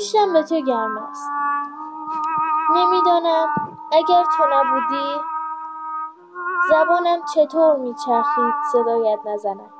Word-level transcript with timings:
پشتم 0.00 0.32
به 0.32 0.42
تو 0.42 0.60
گرم 0.60 0.98
است. 0.98 1.30
نمی‌دانم 2.74 3.48
اگر 3.92 4.24
تو 4.36 4.44
نبودی 4.52 5.20
زبانم 6.68 7.24
چطور 7.34 7.76
میچرخید 7.76 8.54
صدایت 8.72 9.18
نزنم. 9.26 9.70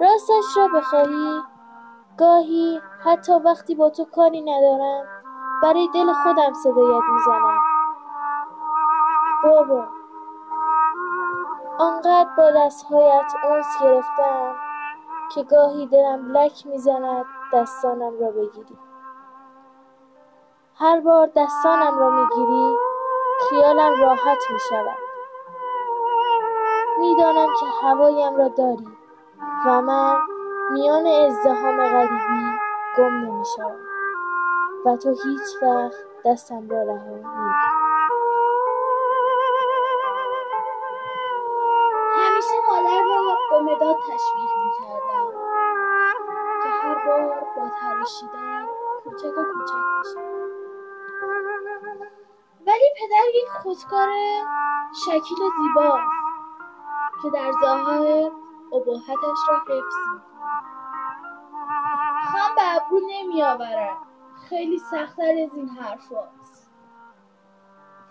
راستش 0.00 0.56
را 0.56 0.68
بخواهی 0.68 1.42
گاهی 2.18 2.80
حتی 3.04 3.32
وقتی 3.32 3.74
با 3.74 3.90
تو 3.90 4.04
کاری 4.04 4.40
ندارم 4.40 5.06
برای 5.62 5.88
دل 5.94 6.12
خودم 6.12 6.52
صدایت 6.52 7.02
می‌زنم. 7.12 7.58
بابا 9.42 9.84
آنقدر 11.78 12.28
با 12.36 12.50
دستهایت 12.50 13.32
اونس 13.44 13.82
گرفتم 13.82 14.54
که 15.34 15.42
گاهی 15.42 15.86
دلم 15.86 16.36
لک 16.36 16.66
می‌زند. 16.66 17.26
دستانم 17.52 18.20
را 18.20 18.30
بگیری. 18.30 18.78
هر 20.74 21.00
بار 21.00 21.30
دستانم 21.36 21.98
را 21.98 22.10
می‌گیری 22.10 22.76
خیالم 23.48 24.02
راحت 24.02 24.50
می‌شود. 24.50 24.98
می‌دانم 26.98 27.48
که 27.60 27.66
هوایم 27.82 28.36
را 28.36 28.48
داری 28.48 28.88
و 29.66 29.82
من 29.82 30.16
میان 30.70 31.06
ازدحام 31.06 31.88
غریبی 31.88 32.58
گم 32.98 33.14
نمی‌شوم 33.14 33.76
و 34.86 34.96
تو 34.96 35.10
هیچ 35.10 35.62
وقت 35.62 35.94
دستم 36.24 36.68
را 36.68 36.82
رها 36.82 36.94
نمی‌کنی. 36.94 37.54
همیشه 42.16 42.54
مادر 42.68 43.02
را 43.08 43.36
به 43.50 43.60
مداد 43.60 43.96
تشبیه 43.96 44.49
با 47.56 47.68
تراشیدن 47.80 48.66
کوچک 49.04 49.38
و 49.38 49.42
کوچک 49.52 49.74
میشه. 49.98 50.20
ولی 52.66 52.88
پدر 52.98 53.26
یک 53.34 53.48
خودکار 53.62 54.08
شکیل 55.04 55.38
و 55.42 55.50
زیباست 55.62 56.24
که 57.22 57.30
در 57.30 57.52
ظاهر 57.62 58.30
ابهتش 58.72 59.38
را 59.48 59.56
حفظ 59.58 59.96
می‌کند. 60.12 60.62
خم 62.32 62.54
به 62.56 62.74
ابرو 62.76 63.00
نمیآورد. 63.10 63.96
خیلی 64.48 64.78
سختتر 64.78 65.22
از 65.22 65.54
این 65.54 65.68
حرف 65.68 66.12
هاست. 66.12 66.70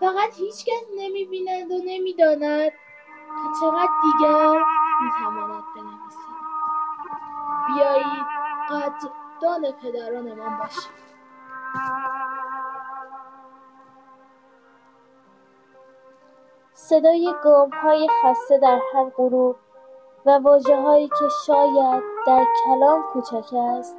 فقط 0.00 0.34
هیچکس 0.34 0.84
نمی‌بیند 0.98 1.70
و 1.70 1.78
نمی‌داند 1.84 2.70
که 2.70 3.60
چقدر 3.60 3.92
دیگر 4.02 4.64
می‌تواند 5.00 5.64
بنویسد. 5.76 6.30
بیایید 7.66 8.26
قدردان 9.40 9.72
پدرانمان 9.72 10.58
باشیم 10.58 10.92
صدای 16.72 17.34
های 17.82 18.08
خسته 18.22 18.58
در 18.58 18.80
هر 18.94 19.10
غروب 19.10 19.56
و 20.26 20.38
واژه‌هایی 20.38 21.08
که 21.08 21.28
شاید 21.46 22.02
در 22.26 22.44
کلام 22.64 23.02
کوچک 23.12 23.54
است 23.54 23.96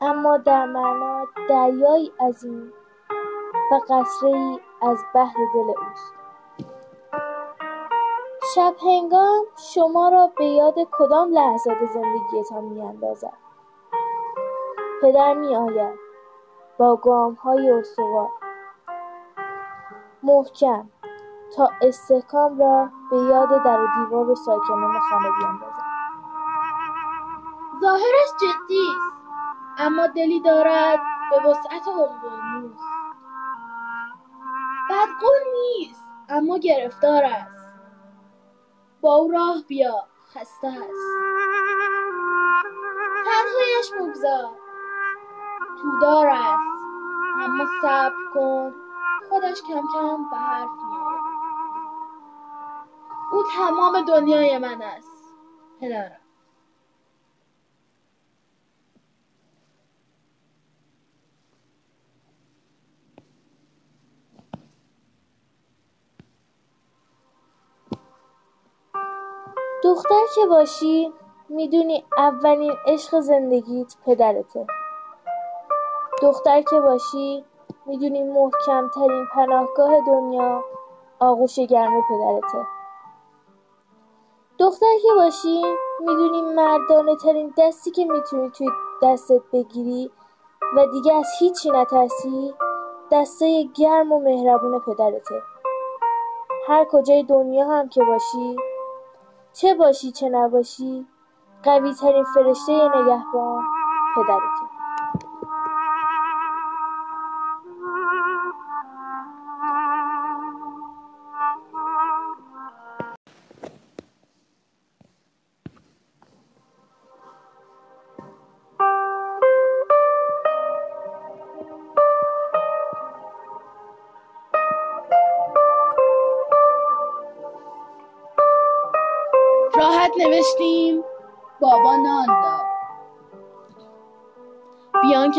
اما 0.00 0.36
در 0.36 0.66
معنا 0.66 1.26
دریایی 1.48 2.12
عظیم 2.20 2.72
و 3.72 3.74
قطره‌ای 3.88 4.60
از 4.82 4.98
بحر 5.14 5.36
دل 5.54 5.68
اوست. 5.68 6.14
شب‌هنگام 8.54 9.44
شما 9.74 10.08
را 10.08 10.26
به 10.38 10.44
یاد 10.44 10.74
کدام 10.92 11.32
لحظات 11.32 11.78
زندگیتان 11.94 12.64
می‌اندازد؟ 12.64 13.49
پدر 15.02 15.34
می‌آید. 15.34 15.98
با 16.78 16.96
گام‌های 16.96 17.70
استوار. 17.70 18.28
محکم. 20.22 20.88
تا 21.56 21.70
استحکام 21.82 22.58
را 22.58 22.90
به 23.10 23.16
یاد 23.16 23.64
در 23.64 23.80
و 23.80 23.86
دیوار 23.96 24.30
و 24.30 24.34
ساکنان 24.34 25.00
خانه 25.00 25.30
بیندازد 25.30 25.90
ظاهرش 27.80 28.30
جدی 28.40 28.88
است 28.96 29.16
اما 29.78 30.06
دلی 30.06 30.40
دارد 30.40 31.00
به 31.30 31.50
وسعت 31.50 31.88
قلقلموس 31.88 32.80
بدقول 34.90 35.40
نیست 35.52 36.04
اما 36.28 36.58
گرفتار 36.58 37.24
است. 37.24 37.70
با 39.00 39.14
او 39.14 39.30
راه 39.30 39.56
بیا 39.68 39.94
خسته 40.34 40.68
است. 40.68 41.20
تنهایش 43.24 43.92
بگذار 44.00 44.59
تودار 45.82 46.28
است. 46.28 46.80
اما 47.42 47.64
صبر 47.82 48.14
کن 48.34 48.74
خودش 49.28 49.62
کم 49.62 49.82
کم 49.94 50.30
به 50.30 50.36
حرف 50.36 50.70
میآید 50.88 51.20
او 53.32 53.42
تمام 53.42 54.00
دنیای 54.00 54.58
من 54.58 54.82
است. 54.82 55.34
پدرم. 55.80 56.16
دختر 69.84 70.22
که 70.34 70.46
باشی 70.46 71.12
می‌دونی 71.48 72.04
اولین 72.18 72.72
عشق 72.86 73.20
زندگیت 73.20 73.96
پدرته. 74.06 74.66
دختر 76.22 76.62
که 76.62 76.80
باشی 76.80 77.44
می‌دونی 77.86 78.22
محکمترین 78.22 79.26
پناهگاه 79.34 80.00
دنیا 80.06 80.64
آغوش 81.20 81.58
گرم 81.58 82.02
پدرته. 82.08 82.66
دختر 84.58 84.98
که 85.02 85.08
باشی 85.16 85.62
می‌دونی 86.00 86.42
مردانه 86.42 87.16
ترین 87.16 87.54
دستی 87.58 87.90
که 87.90 88.04
می‌تونی 88.04 88.50
توی 88.50 88.68
دستت 89.02 89.42
بگیری 89.52 90.10
و 90.76 90.86
دیگه 90.86 91.14
از 91.14 91.26
هیچی 91.38 91.70
نترسی 91.70 92.54
دسته 93.12 93.62
گرم 93.62 94.12
و 94.12 94.20
مهربون 94.20 94.80
پدرته. 94.80 95.42
هر 96.68 96.84
کجای 96.84 97.22
دنیا 97.22 97.68
هم 97.68 97.88
که 97.88 98.04
باشی 98.04 98.56
چه 99.52 99.74
باشی 99.74 100.12
چه 100.12 100.28
نباشی 100.28 101.06
قوی 101.62 101.94
ترین 101.94 102.24
فرشته 102.24 102.72
نگهبان 102.72 103.64
پدرته. 104.16 104.69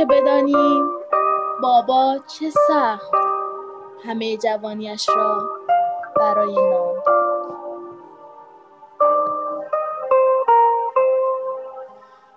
که 0.01 0.05
بدانیم 0.05 0.89
بابا 1.61 2.17
چه 2.27 2.49
سخت 2.49 3.11
همه 4.05 4.37
جوانیش 4.37 5.09
را 5.09 5.49
برای 6.15 6.55
داد. 6.55 7.03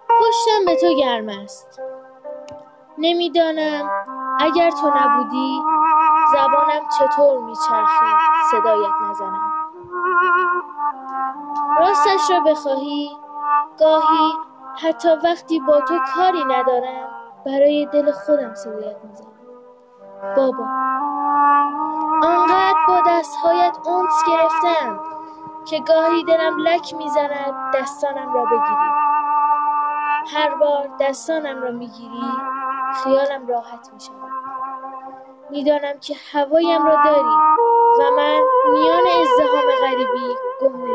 پشتم 0.08 0.64
به 0.66 0.76
تو 0.76 0.94
گرم 1.00 1.28
است. 1.28 1.80
نمی‌دانم 2.98 3.90
اگر 4.40 4.70
تو 4.70 4.92
نبودی 4.96 5.62
زبانم 6.32 6.88
چطور 6.98 7.38
میچرخید 7.38 8.16
صدایت 8.50 8.92
نزنم. 9.10 9.52
راستش 11.80 12.30
را 12.30 12.40
بخواهی 12.40 13.16
گاهی 13.80 14.32
حتی 14.82 15.08
وقتی 15.24 15.60
با 15.60 15.80
تو 15.80 15.98
کاری 16.16 16.44
ندارم 16.44 17.13
برای 17.46 17.86
دل 17.92 18.12
خودم 18.12 18.54
صدایت 18.54 18.96
می‌زنم. 19.04 20.34
بابا. 20.36 20.64
آنقدر 22.22 22.78
با 22.88 22.96
دستهایت 23.06 23.78
اونس 23.86 24.24
گرفتم 24.26 25.00
که 25.64 25.80
گاهی 25.88 26.24
دلم 26.24 26.58
لک 26.58 26.94
می‌زند 26.94 27.74
دستانم 27.74 28.34
را 28.34 28.44
بگیری. 28.44 28.90
هر 30.34 30.54
بار 30.54 30.88
دستانم 31.00 31.62
را 31.62 31.70
می‌گیری 31.70 32.32
خیالم 33.04 33.46
راحت 33.46 33.90
می 33.92 34.00
شود 34.00 34.30
می‌دانم 35.50 35.98
که 36.00 36.14
هوایم 36.32 36.86
را 36.86 36.94
داری 37.04 37.36
و 38.00 38.10
من 38.16 38.40
میان 38.72 39.02
ازدهام 39.20 39.66
غریبی 39.82 40.34
گم 40.60 40.76
نمی 40.76 40.94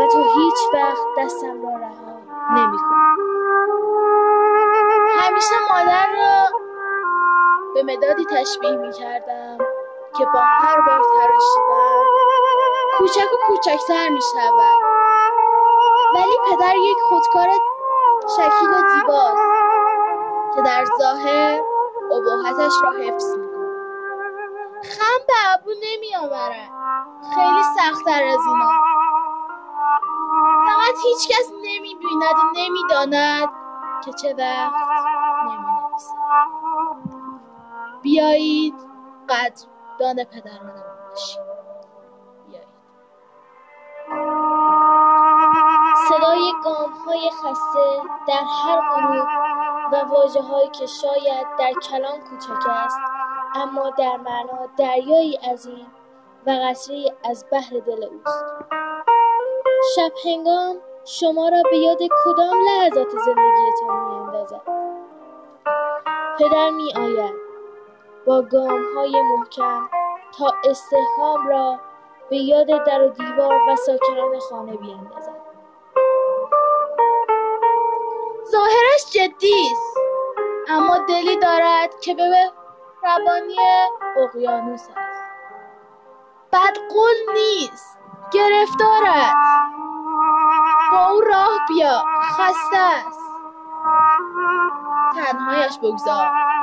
و 0.00 0.06
تو 0.06 0.22
هیچ 0.22 0.58
وقت 0.74 1.06
دستم 1.18 1.62
را 1.62 1.76
رها 1.76 2.16
نمی 2.50 2.78
به 7.76 7.82
مدادی 7.82 8.24
تشبیه 8.24 8.76
می 8.76 8.92
کردم 8.92 9.58
که 10.18 10.24
با 10.24 10.40
هر 10.40 10.80
بار 10.80 11.00
تراشیدن 11.16 12.02
کوچک 12.98 13.32
و 13.32 13.36
کوچکتر 13.46 14.08
می 14.08 14.20
شود 14.22 14.82
ولی 16.14 16.36
پدر 16.50 16.76
یک 16.76 16.96
خودکار 17.08 17.46
شکیل 18.36 18.68
و 18.68 18.88
زیباست 18.94 19.42
که 20.54 20.62
در 20.62 20.84
ظاهر 20.98 21.60
اباحتش 22.12 22.72
را 22.82 22.90
حفظ 22.90 23.36
می 23.36 23.46
خم 24.82 25.18
به 25.26 25.54
ابو 25.54 25.70
نمی 25.70 26.16
آورد 26.16 26.70
خیلی 27.34 27.62
سختتر 27.62 28.24
از 28.24 28.40
اینا. 28.46 28.70
فقط 30.66 30.94
هیچ 31.04 31.28
کس 31.28 31.52
نمی 31.62 31.94
بیند 31.94 32.22
و 32.22 32.58
نمی 32.58 32.80
داند 32.90 33.48
که 34.04 34.12
چه 34.12 34.34
وقت 34.38 34.85
بیایید 38.06 38.74
قدردان 39.28 40.24
پدرانمون 40.24 40.82
باشیم 41.10 41.42
بیایید. 42.46 42.68
صدای 46.08 46.52
گام 46.64 46.90
های 46.90 47.30
خسته 47.30 48.02
در 48.28 48.42
هر 48.64 48.80
غروب 48.80 49.26
و 49.92 50.14
واجه 50.14 50.42
هایی 50.42 50.68
که 50.68 50.86
شاید 50.86 51.46
در 51.58 51.72
کلام 51.72 52.20
کوچک 52.20 52.68
است 52.68 52.98
اما 53.54 53.90
در 53.90 54.16
معنا 54.16 54.66
دریایی 54.76 55.36
عظیم 55.36 55.86
و 56.46 56.50
قطرهای 56.50 57.12
از 57.30 57.44
بحر 57.52 57.70
دل 57.86 58.04
اوست. 58.04 58.44
شب 59.96 60.12
هنگام 60.24 60.76
شما 61.04 61.48
را 61.48 61.62
به 61.70 61.76
یاد 61.78 61.98
کدام 62.24 62.56
لحظات 62.66 63.10
زندگیتان 63.10 64.08
میاندازد؟ 64.08 64.62
پدر 66.38 66.70
می 66.70 66.92
آید 66.96 67.45
با 68.26 68.42
گام 68.42 68.80
محکم 69.38 69.88
تا 70.38 70.52
استحکام 70.64 71.48
را 71.48 71.80
به 72.30 72.36
یاد 72.36 72.66
در 72.66 73.02
و 73.02 73.08
دیوار 73.08 73.68
و 73.68 73.76
ساکنان 73.76 74.38
خانه 74.50 74.76
بیاندازد 74.76 75.46
ظاهرش 78.50 79.10
جدی 79.12 79.54
است 79.72 79.96
اما 80.68 80.98
دلی 80.98 81.36
دارد 81.36 82.00
که 82.00 82.14
به 82.14 82.52
روانی 83.02 83.56
اقیانوس 84.16 84.88
است. 84.96 85.22
بدقول 86.52 87.14
نیست 87.34 87.98
گرفتار 88.32 89.02
است. 89.06 89.72
با 90.92 91.08
او 91.10 91.20
راه 91.20 91.58
بیا 91.68 92.04
خسته 92.22 92.78
است. 92.78 93.20
تنهایش 95.14 95.78
بگذار. 95.78 96.55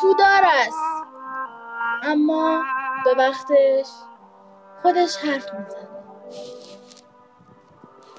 تو 0.00 0.14
دار 0.14 0.42
است. 0.44 1.04
اما 2.02 2.62
به 3.04 3.14
وقتش 3.18 3.86
خودش 4.82 5.16
حرف 5.16 5.54
می‌زنه. 5.54 5.88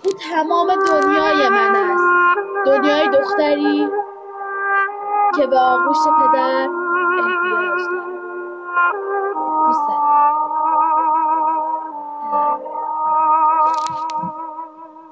او 0.06 0.12
تمام 0.32 0.68
دنیای 0.68 1.50
من 1.50 1.76
است. 1.76 2.38
دنیای 2.66 3.10
دختری 3.10 3.90
که 5.36 5.48
به 5.48 5.60
آغوش 5.60 5.98
پدر 5.98 6.70
احتیاج 7.18 7.82
داره 7.92 8.20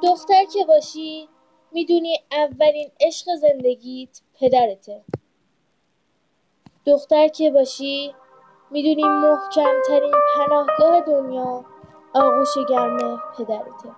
دختر 0.03 0.45
که 0.53 0.65
باشی 0.67 1.29
می‌دونی 1.71 2.19
اولین 2.31 2.91
عشق 3.01 3.25
زندگیت 3.35 4.21
پدرته. 4.39 5.03
دختر 6.87 7.27
که 7.27 7.51
باشی 7.51 8.15
می‌دونی 8.71 9.03
محکمترین 9.03 10.13
پناهگاه 10.35 11.01
دنیا 11.01 11.65
آغوش 12.13 12.57
گرم 12.69 13.21
پدرته. 13.37 13.89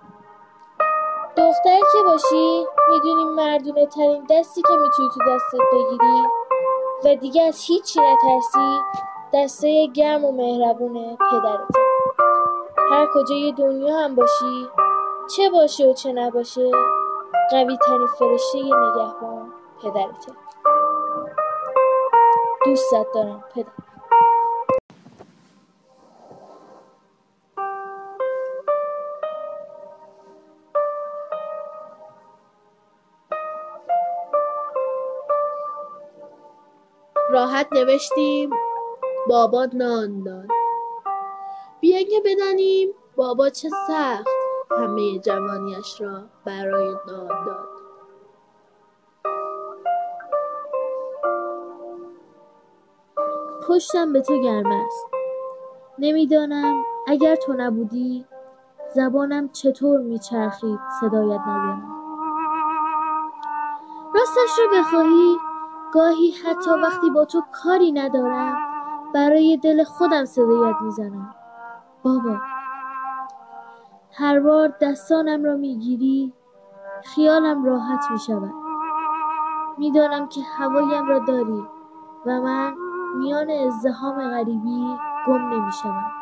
دختر 1.36 1.80
که 1.92 2.02
باشی 2.06 2.66
می‌دونی 2.88 3.24
مردونه 3.24 3.86
ترین 3.86 4.26
دستی 4.30 4.62
که 4.62 4.72
می‌تونی 4.72 5.08
تو 5.08 5.20
دستت 5.28 5.58
بگیری 5.72 6.22
و 7.04 7.14
دیگه 7.14 7.42
از 7.42 7.64
هیچی 7.66 8.00
نترسی 8.00 8.80
دسته 9.34 9.86
گرم 9.86 10.24
و 10.24 10.32
مهربون 10.32 11.16
پدرته. 11.16 11.80
هر 12.90 13.08
کجای 13.14 13.52
دنیا 13.52 13.96
هم 13.96 14.14
باشی 14.14 14.68
چه 15.36 15.50
باشه 15.50 15.86
و 15.86 15.92
چه 15.92 16.12
نباشه 16.12 16.70
قوی 17.50 17.76
ترین 17.76 18.06
فرشته 18.06 18.58
نگهبان 18.58 19.52
پدرته. 19.82 20.32
دوستت 22.64 23.06
دارم 23.14 23.44
پدر. 23.54 23.66
راحت 37.30 37.72
نوشتیم 37.72 38.50
بابا 39.28 39.68
نان 39.74 40.24
داد. 40.24 40.48
بیاین 41.80 42.08
که 42.08 42.22
بدانیم 42.24 42.88
بابا 43.16 43.50
چه 43.50 43.68
سخت 43.68 44.26
همه 44.70 45.18
جوانیش 45.18 46.00
را 46.00 46.22
برای 46.44 46.88
نان 46.88 47.44
داد. 47.46 47.69
پشتم 53.70 54.12
به 54.12 54.20
تو 54.20 54.38
گرم 54.38 54.72
است. 54.72 55.06
نمی‌دانم 55.98 56.84
اگر 57.06 57.36
تو 57.36 57.52
نبودی 57.52 58.26
زبانم 58.94 59.48
چطور 59.48 60.00
میچرخید 60.00 60.78
صدایت 61.00 61.40
ندانم 61.40 61.96
راستش 64.14 64.58
رو 64.58 64.78
بخواهی 64.78 65.36
گاهی 65.92 66.30
حتی 66.30 66.70
وقتی 66.70 67.10
با 67.10 67.24
تو 67.24 67.42
کاری 67.52 67.92
ندارم 67.92 68.58
برای 69.14 69.56
دل 69.56 69.84
خودم 69.84 70.24
صدایت 70.24 70.76
می‌زنم. 70.80 71.34
بابا 72.02 72.36
هر 74.12 74.40
بار 74.40 74.72
دستانم 74.80 75.44
را 75.44 75.56
می‌گیری 75.56 76.32
خیالم 77.04 77.64
راحت 77.64 78.10
می‌شود. 78.10 78.54
می‌دانم 79.78 80.28
که 80.28 80.40
هوایم 80.58 81.06
را 81.06 81.18
داری 81.18 81.66
و 82.26 82.40
من 82.40 82.74
میان 83.14 83.50
ازدهام 83.50 84.30
غریبی 84.30 84.98
گم 85.26 85.52
نمی‌شوم 85.52 86.12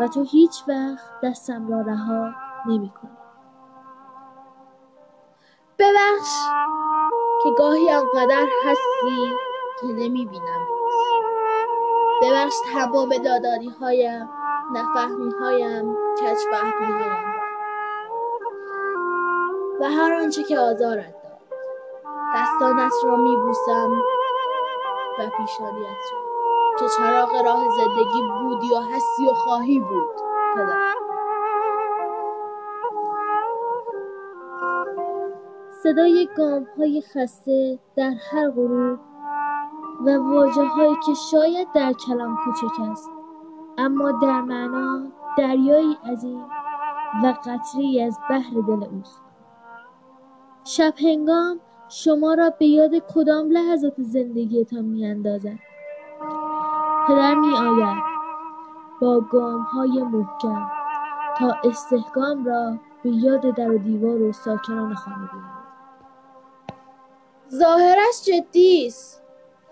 و 0.00 0.08
تو 0.08 0.22
هیچ 0.22 0.64
وقت 0.68 1.20
دستم 1.22 1.68
را 1.68 1.80
رها 1.80 2.30
نمی‌کنی. 2.66 3.16
ببخش 5.78 6.32
که 7.42 7.50
گاهی 7.58 7.90
آنقدر 7.90 8.46
هستی 8.64 9.36
که 9.80 9.86
نمی‌بینم. 9.86 10.66
ببخش 12.22 12.54
تمام 12.74 13.08
داداری 13.08 13.68
هایم 13.80 14.28
نفهمی 14.72 15.32
هایم 15.40 15.94
کچ 15.94 16.38
هایم 16.52 17.24
و 19.80 19.84
هر 19.84 20.12
آنچه 20.12 20.42
که 20.42 20.58
آزارت 20.58 21.14
داد. 21.22 21.40
دستانت 22.36 22.92
را 23.04 23.16
میبوسم 23.16 24.02
و 25.18 25.30
پیشانیت 25.36 26.04
را 26.12 26.30
که 26.78 26.84
چراغ 26.96 27.44
راه 27.44 27.68
زندگی 27.68 28.22
بودی 28.42 28.74
و 28.74 28.80
هستی 28.94 29.28
و 29.28 29.34
خواهی 29.34 29.78
بود 29.78 30.16
پدر. 30.54 30.94
صدای 35.82 36.28
های 36.78 37.02
خسته 37.14 37.78
در 37.96 38.14
هر 38.30 38.50
غروب 38.50 38.98
و 40.06 40.18
هایی 40.76 40.96
که 41.06 41.14
شاید 41.30 41.68
در 41.74 41.92
کلام 41.92 42.36
کوچک 42.44 42.80
است 42.90 43.10
اما 43.78 44.12
در 44.12 44.40
معنا 44.40 45.06
دریایی 45.38 45.98
عظیم 46.12 46.44
و 47.24 47.34
قطری 47.44 48.02
از 48.02 48.18
بحر 48.30 48.60
دل 48.68 48.84
اوست. 48.84 49.22
شب 50.64 50.94
هنگام 50.98 51.60
شما 51.92 52.34
را 52.34 52.50
به 52.50 52.66
یاد 52.66 52.90
کدام 53.14 53.50
لحظات 53.50 53.94
زندگیتان 53.98 54.84
میاندازد؟ 54.84 55.58
پدر 57.08 57.34
می 57.34 57.56
آید 57.56 58.02
با 59.00 59.20
گام 59.20 59.60
های 59.60 60.02
محکم 60.02 60.70
تا 61.38 61.56
استحکام 61.64 62.44
را 62.44 62.76
به 63.04 63.10
یاد 63.10 63.54
در 63.56 63.70
و 63.70 63.78
دیوار 63.78 64.22
و 64.22 64.32
ساکنان 64.32 64.94
خانه 64.94 65.16
بیاورد 65.16 65.60
ظاهرش 67.54 68.22
جدی 68.24 68.86
است 68.86 69.22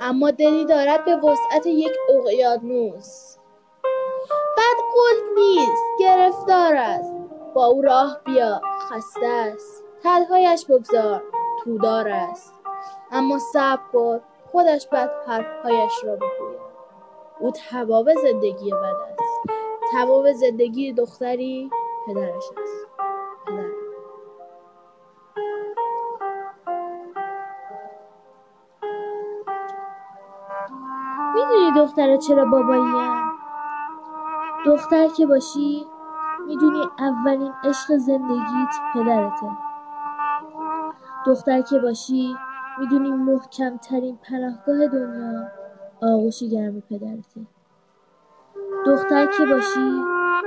اما 0.01 0.31
دلی 0.31 0.65
دارد 0.65 1.05
به 1.05 1.17
وسعت 1.17 1.67
یک 1.67 1.93
اقیانوس. 2.11 3.37
بد 4.57 4.79
قلب 4.95 5.39
نیست 5.39 5.83
گرفتار 6.01 6.77
است. 6.77 7.13
با 7.55 7.67
او 7.67 7.83
راه 7.83 8.21
بیا 8.25 8.61
خسته 8.91 9.27
است. 9.27 9.85
تلهایش 10.03 10.67
بگذار. 10.67 11.23
تودار 11.65 12.09
است. 12.09 12.55
اما 13.13 13.39
صبر 13.39 13.83
کن 13.93 14.21
خودش 14.53 14.89
بعد 14.89 15.11
حرفهایش 15.27 16.05
را 16.05 16.17
بگوید 16.17 16.69
او 17.41 17.53
تباب 17.71 18.15
زندگی 18.15 18.71
بد 18.71 18.95
است. 19.19 19.41
تباب 19.93 20.33
زندگی 20.33 20.93
دختری 20.93 21.71
پدرش 22.07 22.45
است. 22.63 22.89
می‌دونی 31.35 31.73
دختره 31.77 32.19
چرا 32.19 32.45
باباییم 32.45 33.33
دختر 34.67 35.09
که 35.09 35.27
باشی 35.27 35.87
می‌دونی 36.47 36.83
اولین 36.99 37.53
عشق 37.65 37.97
زندگیت 37.97 38.75
پدرته. 38.95 39.68
دختر 41.27 41.63
که 41.63 41.79
باشی 41.79 42.35
می‌دونی 42.79 43.11
محکمترین 43.11 44.17
پناهگاه 44.17 44.87
دنیا 44.87 45.49
آغوش 46.03 46.43
گرم 46.43 46.81
پدرته. 46.81 47.41
دختر 48.87 49.27
که 49.27 49.47
باشی 49.47 50.03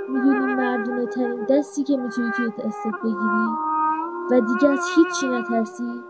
می‌دونی 0.09 0.53
مردونه 0.55 1.05
ترین 1.05 1.45
دستی 1.49 1.83
که 1.83 1.97
می‌تونی 1.97 2.31
توی 2.31 2.49
دستت 2.49 2.95
بگیری 3.03 3.47
و 4.31 4.41
دیگه 4.41 4.69
از 4.69 4.79
هیچی 4.95 5.27
نترسی 5.27 6.01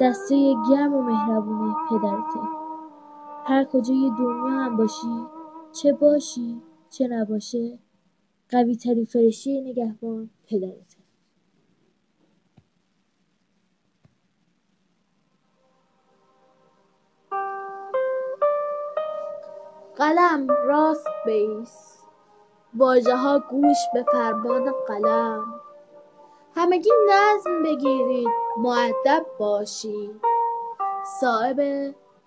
دسته 0.00 0.54
گرم 0.70 0.94
و 0.94 1.02
مهربونه 1.02 1.74
پدرته. 1.90 2.40
هر 3.44 3.64
کجای 3.64 4.10
دنیا 4.18 4.64
هم 4.64 4.76
باشی 4.76 5.26
چه 5.72 5.92
باشی 5.92 6.62
چه 6.90 7.08
نباشه 7.08 7.78
قوی 8.50 8.76
ترین 8.76 9.04
فرشته 9.04 9.60
نگهبان 9.60 10.30
پدرته. 10.46 10.97
قلم 20.08 20.46
راست 20.50 21.08
بیس. 21.26 22.02
واژه 22.74 23.16
ها 23.16 23.38
گوش 23.38 23.76
به 23.94 24.04
فرمان 24.12 24.72
قلم. 24.86 25.60
همگی 26.56 26.90
نظم 27.10 27.62
بگیرید 27.62 28.28
معدب 28.56 29.26
باشید. 29.38 30.20
صاحب 31.20 31.60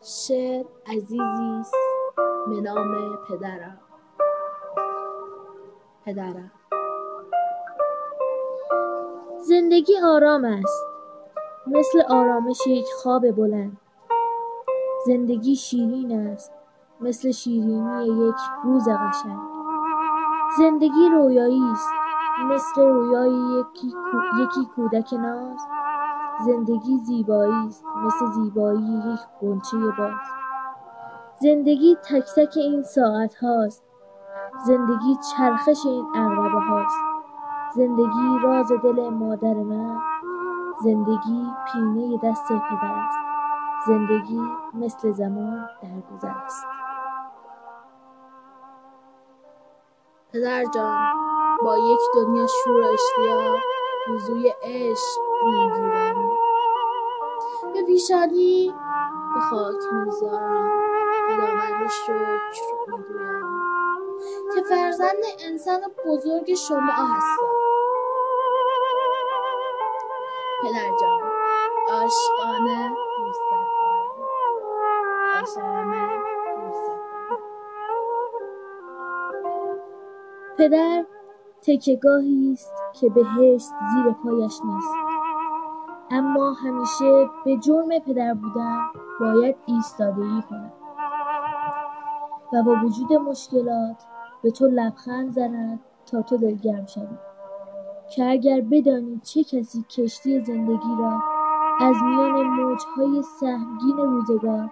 شعر 0.04 0.66
عزیزی 0.88 1.60
است 1.60 1.76
به 2.48 2.62
نام 2.62 3.18
پدرم. 3.30 3.80
پدرم. 6.06 6.52
زندگی 9.38 9.94
آرام 10.04 10.46
است. 10.46 10.86
مثل 11.68 12.02
آرامش 12.10 12.68
یک 12.68 12.88
خواب 13.04 13.32
بلند. 13.32 13.78
زندگی 15.06 15.56
شیرین 15.56 16.28
است. 16.28 16.61
مثل 17.02 17.32
شیرینی 17.32 18.28
یک 18.28 18.36
روز 18.64 18.90
قشنگ. 18.90 19.40
زندگی 20.58 21.10
رویایی 21.10 21.64
است. 21.72 21.90
مثل 22.46 22.82
رویای 22.82 23.60
یکی, 23.60 23.94
یکی 24.40 24.66
کودک 24.76 25.14
ناز. 25.14 25.68
زندگی 26.46 26.98
زیبایی 26.98 27.68
است. 27.68 27.86
مثل 28.06 28.26
زیبایی 28.26 29.14
یک 29.14 29.20
غنچه 29.42 29.78
باز. 29.98 30.12
زندگی 31.42 31.96
تک 31.96 32.26
تک 32.36 32.58
این 32.58 32.84
ساعت 32.84 33.36
هاست. 33.36 33.84
زندگی 34.66 35.18
چرخش 35.32 35.86
این 35.86 36.06
عقربه 36.16 36.60
هاست. 36.60 37.02
زندگی 37.76 38.40
راز 38.44 38.72
دل 38.84 39.10
مادر 39.10 39.54
من. 39.54 39.98
زندگی 40.84 41.48
پینه 41.74 42.18
دست 42.24 42.48
پدر 42.48 42.94
است. 42.94 43.18
زندگی 43.88 44.42
مثل 44.74 45.12
زمان 45.12 45.70
درگذر 45.82 46.38
است. 46.46 46.81
پدر 50.34 50.66
جان 50.76 50.98
با 51.64 51.78
یک 51.78 52.00
دنیا 52.16 52.48
شور 52.48 52.84
اشتیاق 52.84 53.60
وضوی 54.10 54.54
عشق 54.62 55.22
می‌گیرم. 55.44 56.32
به 57.74 57.84
پیشانی 57.84 58.76
به 59.34 59.40
خاک 59.40 59.76
می‌گذارم. 59.92 60.72
خداوند 61.28 61.90
شکر 61.90 62.62
می‌گویم. 62.88 63.42
که 64.56 64.62
فرزند 64.70 65.24
انسان 65.46 65.82
بزرگ 66.06 66.54
شما 66.54 66.92
هستم. 66.92 67.48
پدر 70.64 70.90
جان 71.02 71.22
عاشقانه 71.90 72.96
دوست 73.18 73.42
دارم. 73.52 74.12
عاشقانه 75.36 76.31
پدر 80.58 81.06
تکیهگاهی 81.62 82.54
است 82.54 82.74
که 82.94 83.10
بهشت 83.10 83.70
زیر 83.94 84.14
پایش 84.24 84.60
نیست. 84.66 84.96
اما 86.12 86.54
همیشه 86.54 87.30
به 87.46 87.58
جرم 87.58 88.00
پدر 88.00 88.34
بودن 88.34 88.78
باید 89.20 89.56
ایستادگی 89.66 90.44
کند. 90.50 90.74
و 92.54 92.64
با 92.64 92.76
وجود 92.76 93.14
مشکلات 93.14 94.04
به 94.44 94.52
تو 94.52 94.68
لبخند 94.68 95.30
زند 95.30 95.80
تا 96.06 96.22
تو 96.22 96.38
دلگرم 96.38 96.86
شوی. 96.86 97.18
که 98.16 98.26
اگر 98.30 98.62
بدانی 98.62 99.20
چه 99.24 99.44
کسی 99.44 99.86
کشتی 99.90 100.40
زندگی 100.40 100.96
را 101.00 101.20
از 101.82 101.96
میان 102.04 102.44
موجهای 102.44 103.22
سهمگین 103.40 103.98
روزگار 103.98 104.70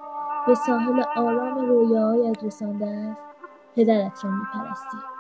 به 0.48 0.56
ساحل 0.56 1.04
آرام 1.16 1.66
رویاهایت 1.66 2.44
رسانده 2.44 2.88
است 2.88 3.22
پدرت 3.76 4.26
را 4.26 4.32
میپرستی. 4.32 5.19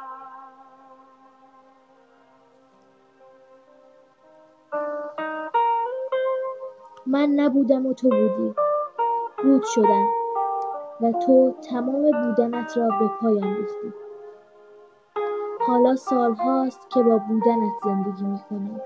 من 7.20 7.30
نبودم 7.30 7.86
و 7.86 7.94
تو 7.94 8.10
بودی. 8.10 8.56
بود 9.44 9.64
شدم 9.64 10.08
و 11.02 11.12
تو 11.12 11.56
تمام 11.70 12.02
بودنت 12.02 12.78
را 12.78 12.90
به 13.00 13.08
پایم 13.22 13.56
ریختی. 13.56 13.94
حالا 15.68 15.96
سالهاست 15.96 16.90
که 16.90 17.04
با 17.04 17.18
بودنت 17.18 17.74
زندگی 17.84 18.26
می‌کنم. 18.26 18.82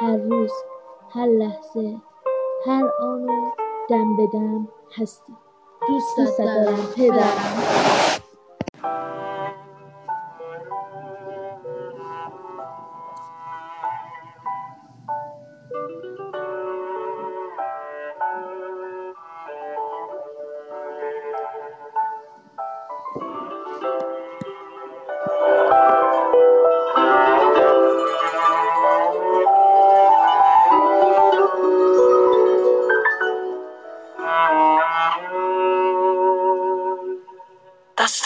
هر 0.00 0.16
روز 0.16 0.52
هر 1.10 1.26
لحظه 1.26 1.96
هر 2.66 2.90
آن 3.00 3.26
دم 3.88 4.16
به 4.16 4.26
دم 4.26 4.68
هستی. 4.98 5.32
دوست 5.88 6.38
دارم 6.38 6.76
پدرم. 6.96 8.21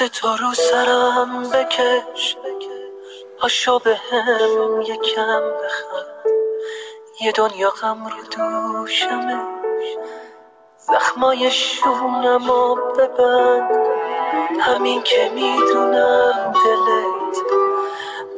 تو 0.09 0.29
رو 0.29 0.55
سرم 0.55 1.51
بکش. 1.51 2.37
پاشو 3.39 3.79
به 3.79 3.97
هم 3.97 4.81
یکم 4.81 5.41
بخند 5.41 6.25
یه 7.21 7.33
دنیا 7.33 7.71
غم 7.71 8.05
رو 8.05 8.23
دوشمه. 8.23 9.41
زخمای 10.79 11.51
شونم 11.51 12.51
و 12.51 12.75
ببند. 12.75 13.87
همین 14.61 15.03
که 15.03 15.31
می‌دونم 15.35 16.53
دلت 16.65 17.39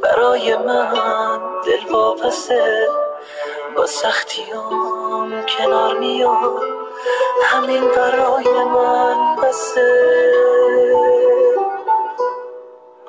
برای 0.03 0.57
من 0.57 1.41
دل 1.65 1.93
واپسه. 1.93 2.89
با 3.77 3.87
سختیام 3.87 5.43
کنار 5.47 5.99
میاد. 5.99 6.63
همین 7.43 7.89
برای 7.89 8.65
من 8.65 9.37
بسه. 9.37 10.48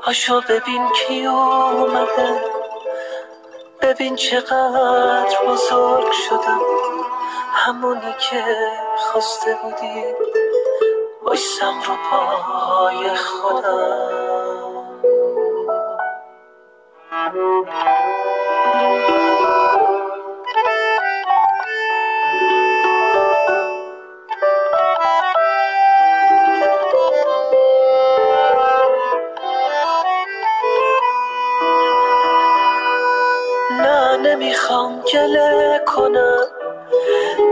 پاشو 0.10 0.42
ببین 0.42 0.90
کی 0.90 1.26
اومده. 1.26 2.44
ببین 3.82 4.16
چقدر 4.16 5.38
بزرگ 5.48 6.12
شدم 6.12 6.62
همونی 7.54 8.16
که 8.20 8.44
خواسته 8.98 9.58
بودی. 9.64 10.04
بایستم 11.26 11.82
رو 11.88 11.96
پای 12.12 13.16
خودم. 13.16 14.70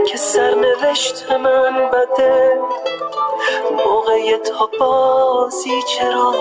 که 0.08 0.16
سرنوشت 0.16 1.32
من 1.32 1.90
بده. 1.90 2.58
موقع 3.86 4.36
تا 4.36 4.70
بازی 4.80 5.82
چرا 5.82 6.34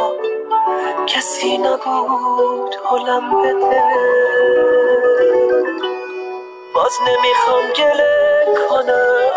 کسی 1.07 1.57
نبود 1.57 2.75
حلم 2.89 3.41
بده. 3.41 3.83
باز 6.75 6.93
نمی‌خوام 7.07 7.63
گله 7.75 8.45
کنم. 8.69 9.31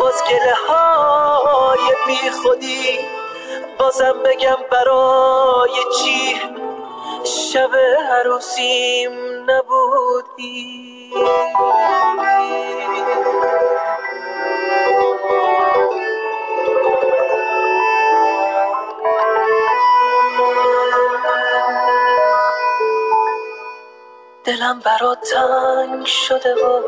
باز 0.00 0.22
گله 0.30 0.54
های 0.68 1.94
بی 2.06 2.30
خودی. 2.30 2.98
بازم 3.78 4.14
بگم 4.24 4.58
برای 4.70 5.70
چی؟ 5.98 6.40
شب 7.24 7.70
عروسیم 8.10 9.12
نبودی. 9.50 11.05
دلم 11.16 11.24
برات 24.84 25.20
تنگ 25.20 26.06
شده 26.06 26.54
و 26.54 26.82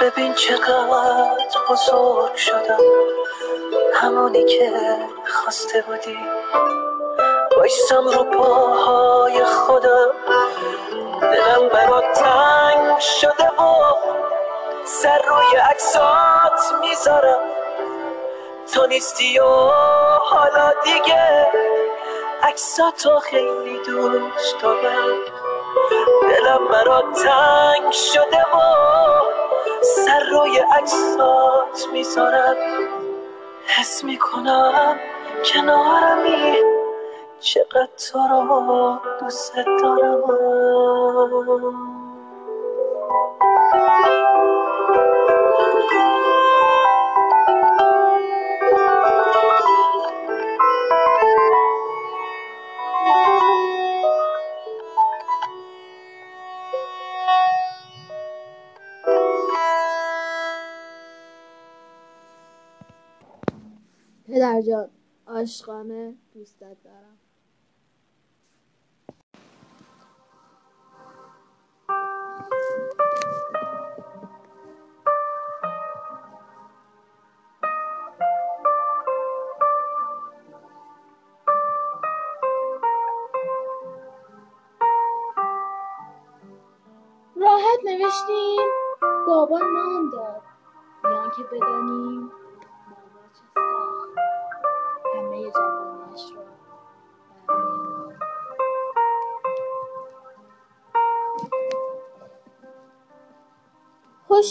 ببین 0.00 0.34
چقدر 0.34 1.60
بزرگ 1.70 2.34
شدم. 2.34 2.78
همونی 3.94 4.44
که 4.44 4.72
خواسته 5.26 5.84
بودی. 5.86 6.18
بایستم 7.56 8.08
رو 8.08 8.24
پاهای 8.24 9.44
خودم. 9.44 10.10
دلم 11.22 11.68
برات 11.68 12.04
تنگ 12.12 12.98
شده 12.98 13.48
و 13.50 13.94
سر 14.84 15.18
روی 15.28 15.56
عکسات 15.70 16.80
می‌ذارم. 16.80 17.40
تو 18.74 18.86
نیستی 18.86 19.38
و 19.38 19.46
حالا 20.20 20.72
دیگه 20.84 21.48
عکساتو 22.42 23.18
خیلی 23.18 23.78
دوست 23.86 24.60
دارم. 24.62 25.16
دلم 26.22 26.68
برات 26.68 27.04
تنگ 27.12 27.92
شده 27.92 28.42
و 28.42 28.60
سر 29.82 30.20
روی 30.30 30.58
عکسات 30.58 31.88
می‌ذارم. 31.92 32.56
حس 33.66 34.04
می‌کنم 34.04 35.00
کنارمی. 35.44 36.56
چقدر 37.40 37.88
تو 38.12 38.18
رو 38.18 38.98
دوست 39.20 39.54
دارم. 39.56 40.51
پدر 64.26 64.60
جان 64.60 64.90
عاشقانه 65.26 66.14
دوستت 66.34 66.76
دارم. 66.84 67.18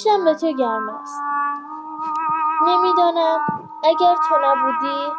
پشتم 0.02 0.26
به 0.26 0.34
تو 0.34 0.52
گرم 0.52 0.90
است. 0.90 1.22
نمی‌دانم 2.62 3.40
اگر 3.84 4.16
تو 4.16 4.36
نبودی 4.44 5.12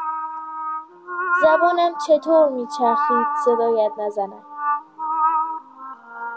زبانم 1.42 1.92
چطور 2.06 2.48
میچرخید 2.48 3.26
صدایت 3.44 3.92
نزنم. 3.98 4.44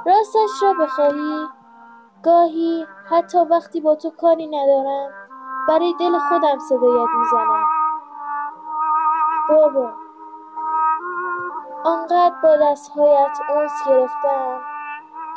راستش 0.05 0.63
را 0.63 0.73
بخواهی 0.73 1.47
گاهی 2.23 2.88
حتی 3.10 3.38
وقتی 3.38 3.81
با 3.81 3.95
تو 3.95 4.10
کاری 4.10 4.47
ندارم 4.47 5.12
برای 5.67 5.95
دل 5.99 6.17
خودم 6.17 6.60
صدایت 6.60 7.10
می‌زنم. 7.17 7.65
بابا 9.49 9.91
آنقدر 11.84 12.36
با 12.43 12.58
دستهایت 12.58 13.39
انس 13.49 13.88
گرفتم 13.88 14.62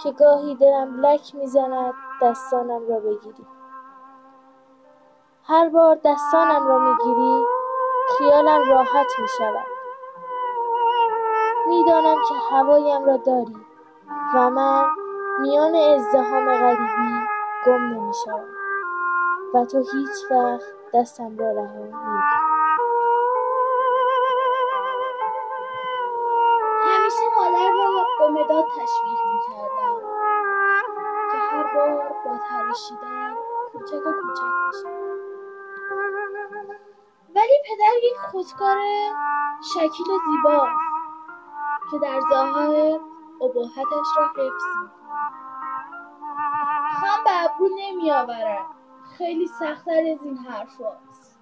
که 0.03 0.13
گاهی 0.13 0.55
دلم 0.55 1.07
لک 1.07 1.35
می‌زند. 1.35 1.95
دستانم 2.23 2.89
را 2.89 3.01
بگیری. 3.01 3.47
هر 5.45 5.69
بار 5.69 5.99
دستانم 6.05 6.67
را 6.67 6.79
می‌گیری 6.79 7.45
خیالم 8.19 8.71
راحت 8.71 9.07
می‌شود. 9.19 9.67
می‌دانم 11.67 12.17
که 12.29 12.35
هوایم 12.51 13.05
را 13.05 13.17
داری 13.17 13.67
و 14.35 14.51
من 14.51 14.85
میان 15.39 15.75
ازدحام 15.75 16.57
غریبی 16.57 17.27
گم 17.67 17.95
نمی‌شوم 17.95 18.49
و 19.55 19.65
تو 19.65 19.79
هیچ 19.79 20.31
وقت 20.31 20.65
دستم 20.95 21.39
را 21.39 21.51
رها 21.51 21.75
نمی‌کنی. 21.75 22.23
همیشه 26.85 27.23
مادر 27.37 27.73
را 27.79 28.05
به 28.19 28.29
مداد 28.29 28.65
که 28.65 28.81
هر 28.81 29.58
بار 31.75 32.13
با 32.25 32.39
تراشیدن 32.51 33.35
کوچک 33.73 34.07
و 34.07 34.13
کوچک 34.23 34.43
میشه. 34.67 34.89
ولی 37.35 37.57
پدر 37.67 37.95
یک 38.03 38.19
خودکار 38.31 38.79
شکیل 39.75 40.11
و 40.11 40.19
زیباست 40.31 40.93
که 41.91 41.99
در 41.99 42.21
ظاهر 42.31 43.01
ابهتش 43.41 44.09
را 44.17 44.27
حفظ 44.27 44.65
می‌کند 44.83 45.33
خم 47.01 47.25
به 47.25 47.45
ابرو 47.45 47.69
نمیآورد. 47.79 48.67
خیلی 49.19 49.47
سختتر 49.47 50.01
از 50.13 50.23
این 50.23 50.37
حرف 50.37 50.81
هاست. 50.81 51.39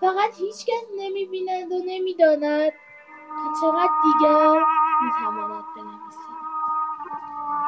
فقط 0.00 0.34
هیچکس 0.34 0.84
نمی‌بیند 0.98 1.72
و 1.72 1.78
نمی‌داند 1.86 2.72
که 2.72 3.60
چقدر 3.60 3.92
دیگر 4.02 4.64
می‌تواند 5.02 5.64
بنویسد. 5.76 6.40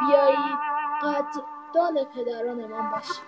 بیایید 0.01 0.72
قدردان 1.03 2.05
پدرانمان 2.15 2.91
باشیم 2.91 3.25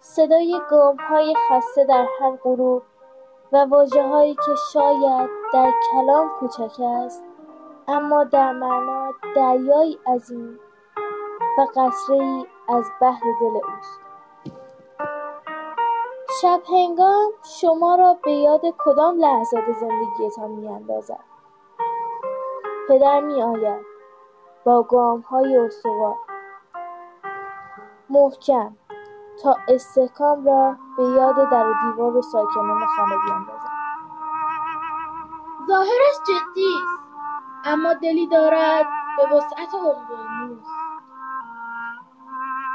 صدای 0.00 0.60
گام‌های 0.70 1.34
خسته 1.50 1.84
در 1.84 2.06
هر 2.20 2.36
غروب 2.36 2.82
و 3.52 3.64
واژه‌هایی 3.64 4.34
که 4.34 4.54
شاید 4.72 5.30
در 5.52 5.72
کلام 5.92 6.28
کوچک 6.40 6.80
است 6.80 7.24
اما 7.88 8.24
در 8.24 8.52
معنا 8.52 9.12
دریایی 9.36 9.98
عظیم 10.06 10.60
و 11.58 11.66
قطره‌ای 11.76 12.46
از 12.68 12.90
بحر 13.00 13.22
دل 13.40 13.46
اوست. 13.46 14.00
شب‌هنگام 16.42 17.30
شما 17.60 17.94
را 17.94 18.16
به 18.24 18.32
یاد 18.32 18.62
کدام 18.78 19.18
لحظات 19.18 19.64
زندگی‌تان 19.80 20.50
می‌اندازد؟ 20.50 21.35
پدر 22.88 23.20
میآید. 23.20 23.86
با 24.64 25.20
های 25.30 25.56
استوار. 25.56 26.14
محکم. 28.10 28.76
تا 29.42 29.56
استحکام 29.68 30.46
را 30.46 30.76
به 30.96 31.02
یاد 31.02 31.50
در 31.50 31.68
و 31.68 31.74
دیوار 31.82 32.16
و 32.16 32.22
ساکنان 32.22 32.86
خانه 32.86 33.16
بیندازد 33.18 33.76
ظاهرش 35.68 36.16
جدی 36.28 36.74
است 36.82 37.06
اما 37.64 37.94
دلی 37.94 38.26
دارد 38.26 38.86
به 39.16 39.36
وسعت 39.36 39.74
اقیانوس 39.74 40.66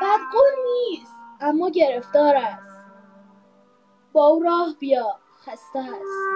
بدقول 0.01 0.51
نیست 0.63 1.15
اما 1.41 1.69
گرفتار 1.69 2.35
است. 2.35 2.81
با 4.13 4.25
او 4.25 4.43
راه 4.43 4.67
بیا 4.79 5.19
خسته 5.45 5.79
است. 5.79 6.31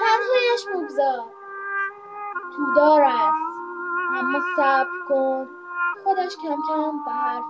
تنهایش 0.00 0.66
بگذار 0.74 1.33
تودار 2.56 3.02
است. 3.02 3.58
اما 4.16 4.40
صبر 4.56 4.90
کن. 5.08 5.48
خودش 6.04 6.36
کم 6.36 6.56
کم 6.68 7.04
به 7.04 7.10
حرف 7.10 7.44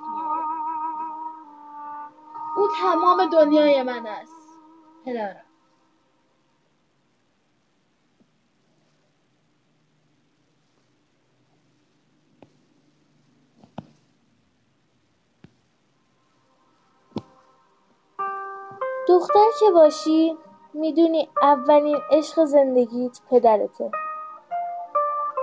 او 2.57 2.69
تمام 2.69 3.27
دنیای 3.27 3.83
من 3.83 4.07
است. 4.07 4.59
پدرم. 5.07 5.45
دختر 19.09 19.47
که 19.61 19.71
باشی 19.71 20.37
می‌دونی 20.75 21.29
اولین 21.43 21.99
عشق 22.11 22.45
زندگیت 22.45 23.21
پدرته. 23.31 23.91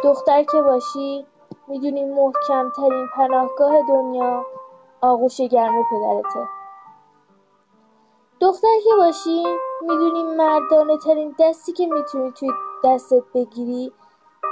دختر 0.03 0.43
که 0.43 0.61
باشی 0.61 1.25
می‌دونی 1.67 2.05
محکمترین 2.05 3.07
پناهگاه 3.15 3.81
دنیا 3.87 4.45
آغوش 5.01 5.41
گرم 5.41 5.83
پدرته. 5.91 6.47
دختر 8.39 8.79
که 8.83 8.89
باشی 8.97 9.43
می‌دونی 9.81 10.23
مردانه 10.23 10.97
ترین 10.97 11.35
دستی 11.39 11.71
که 11.71 11.87
می‌تونی 11.87 12.31
توی 12.31 12.49
دستت 12.83 13.23
بگیری 13.35 13.93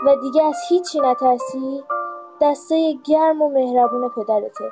و 0.05 0.15
دیگه 0.15 0.43
از 0.43 0.55
هیچی 0.69 0.99
نترسی 0.99 1.83
دسته 2.41 2.93
گرم 2.93 3.41
و 3.41 3.49
مهربون 3.49 4.09
پدرته. 4.09 4.71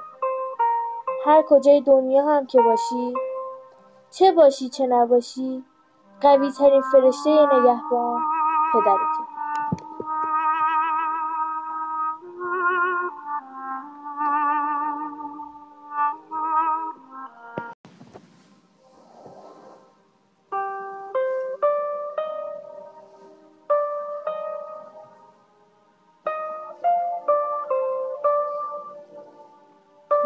هر 1.26 1.42
کجای 1.50 1.82
دنیا 1.82 2.26
هم 2.26 2.46
که 2.46 2.62
باشی 2.62 3.14
چه 4.10 4.32
باشی 4.32 4.70
چه 4.70 4.88
نباشی 4.88 5.66
قوی 6.22 6.52
ترین 6.52 6.82
فرشته 6.82 7.30
نگهبان 7.30 8.22
پدرته. 8.74 9.37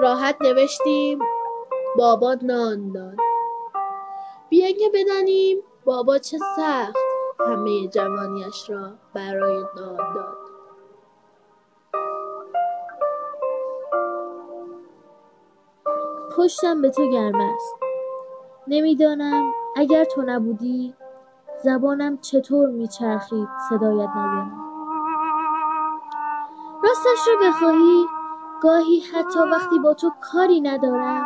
راحت 0.01 0.41
نوشتیم 0.41 1.19
بابا 1.97 2.33
نان 2.41 2.91
داد. 2.91 3.17
بیا 4.49 4.71
که 4.71 4.91
بدانیم 4.93 5.57
بابا 5.85 6.17
چه 6.17 6.37
سخت 6.37 6.95
همه 7.39 7.87
جوانیش 7.87 8.69
را 8.69 8.93
برای 9.13 9.63
نان 9.75 10.13
داد. 10.15 10.37
پشتم 16.37 16.81
به 16.81 16.89
تو 16.89 17.09
گرم 17.09 17.41
است. 17.41 17.75
نمی‌دانم 18.67 19.51
اگر 19.75 20.03
تو 20.03 20.21
نبودی 20.21 20.93
زبانم 21.63 22.17
چطور 22.17 22.69
میچرخید 22.69 23.47
صدایت 23.69 24.09
نزنم 24.09 24.61
راستش 26.83 27.27
رو 27.27 27.47
بخواهی؟ 27.47 28.20
گاهی 28.61 28.99
حتی 28.99 29.39
وقتی 29.39 29.79
با 29.79 29.93
تو 29.93 30.11
کاری 30.21 30.61
ندارم 30.61 31.25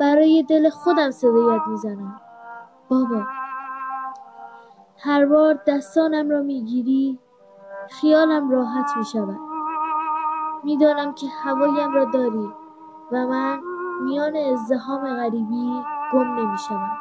برای 0.00 0.42
دل 0.42 0.70
خودم 0.70 1.10
صدایت 1.10 1.62
می‌زنم. 1.66 2.20
بابا 2.88 3.22
هر 4.98 5.26
بار 5.26 5.58
دستانم 5.66 6.30
را 6.30 6.42
می‌گیری 6.42 7.18
خیالم 7.90 8.50
راحت 8.50 8.96
می‌شود. 8.96 9.38
می‌دانم 10.64 11.14
که 11.14 11.26
هوایم 11.44 11.94
را 11.94 12.04
داری 12.04 12.52
و 13.12 13.26
من 13.26 13.60
میان 14.00 14.36
ازدهام 14.36 15.16
غریبی 15.16 15.82
گم 16.12 16.34
نمی‌شوم 16.34 16.98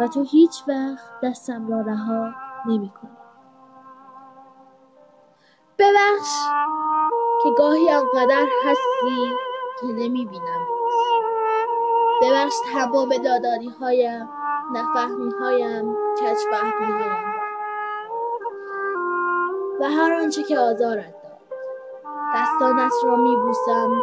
و 0.00 0.08
تو 0.08 0.22
هیچ 0.22 0.64
وقت 0.68 1.20
دستم 1.22 1.68
را 1.68 1.80
رها 1.80 2.30
نمی‌کنی. 2.66 3.16
ببخش. 5.78 6.48
که 7.42 7.50
گاهی 7.58 7.90
آنقدر 7.90 8.46
هستی 8.64 9.36
که 9.80 9.86
نمی‌بینم. 9.86 10.66
ببخش 12.22 12.54
تمام 12.72 13.08
داداری 13.08 13.68
هایم 13.80 14.28
نفهمی 14.72 15.30
هایم 15.40 15.96
هایم 16.20 17.24
و 19.80 19.84
هر 19.84 20.12
آنچه 20.12 20.42
که 20.42 20.58
آزارت 20.58 21.14
داد. 21.22 21.32
دستانت 22.34 22.92
را 23.04 23.16
میبوسم 23.16 24.02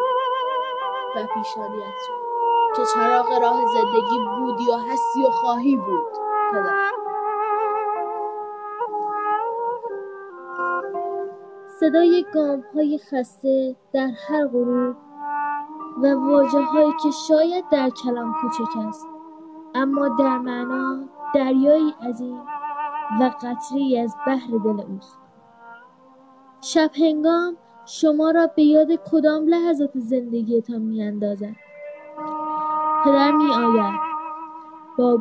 و 1.15 1.19
پیشانیت 1.33 1.99
را. 2.09 2.15
که 2.75 2.85
چراغ 2.93 3.41
راه 3.41 3.65
زندگی 3.73 4.19
بودی 4.39 4.71
و 4.71 4.75
هستی 4.75 5.25
و 5.27 5.29
خواهی 5.29 5.75
بود 5.75 6.11
پدر. 6.51 7.08
صدای 11.79 12.25
های 12.75 12.97
خسته 12.97 13.75
در 13.93 14.11
هر 14.27 14.47
غروب 14.47 14.95
و 16.03 16.15
هایی 16.73 16.93
که 17.03 17.11
شاید 17.27 17.65
در 17.71 17.89
کلام 17.89 18.33
کوچک 18.41 18.77
است. 18.87 19.07
اما 19.75 20.07
در 20.07 20.37
معنا 20.37 21.03
دریایی 21.35 21.93
عظیم 22.09 22.41
و 23.21 23.31
قطره‌ای 23.41 23.99
از 23.99 24.15
بحر 24.27 24.57
دل 24.63 24.81
اوست. 24.81 25.19
شب 26.61 26.91
هنگام 26.95 27.57
شما 27.85 28.31
را 28.31 28.47
به 28.47 28.63
یاد 28.63 28.87
کدام 29.11 29.47
لحظات 29.47 29.91
زندگیتان 29.95 30.81
میاندازد؟ 30.81 31.55
پدر 33.03 33.31
میآید 33.31 33.99
با 34.97 35.17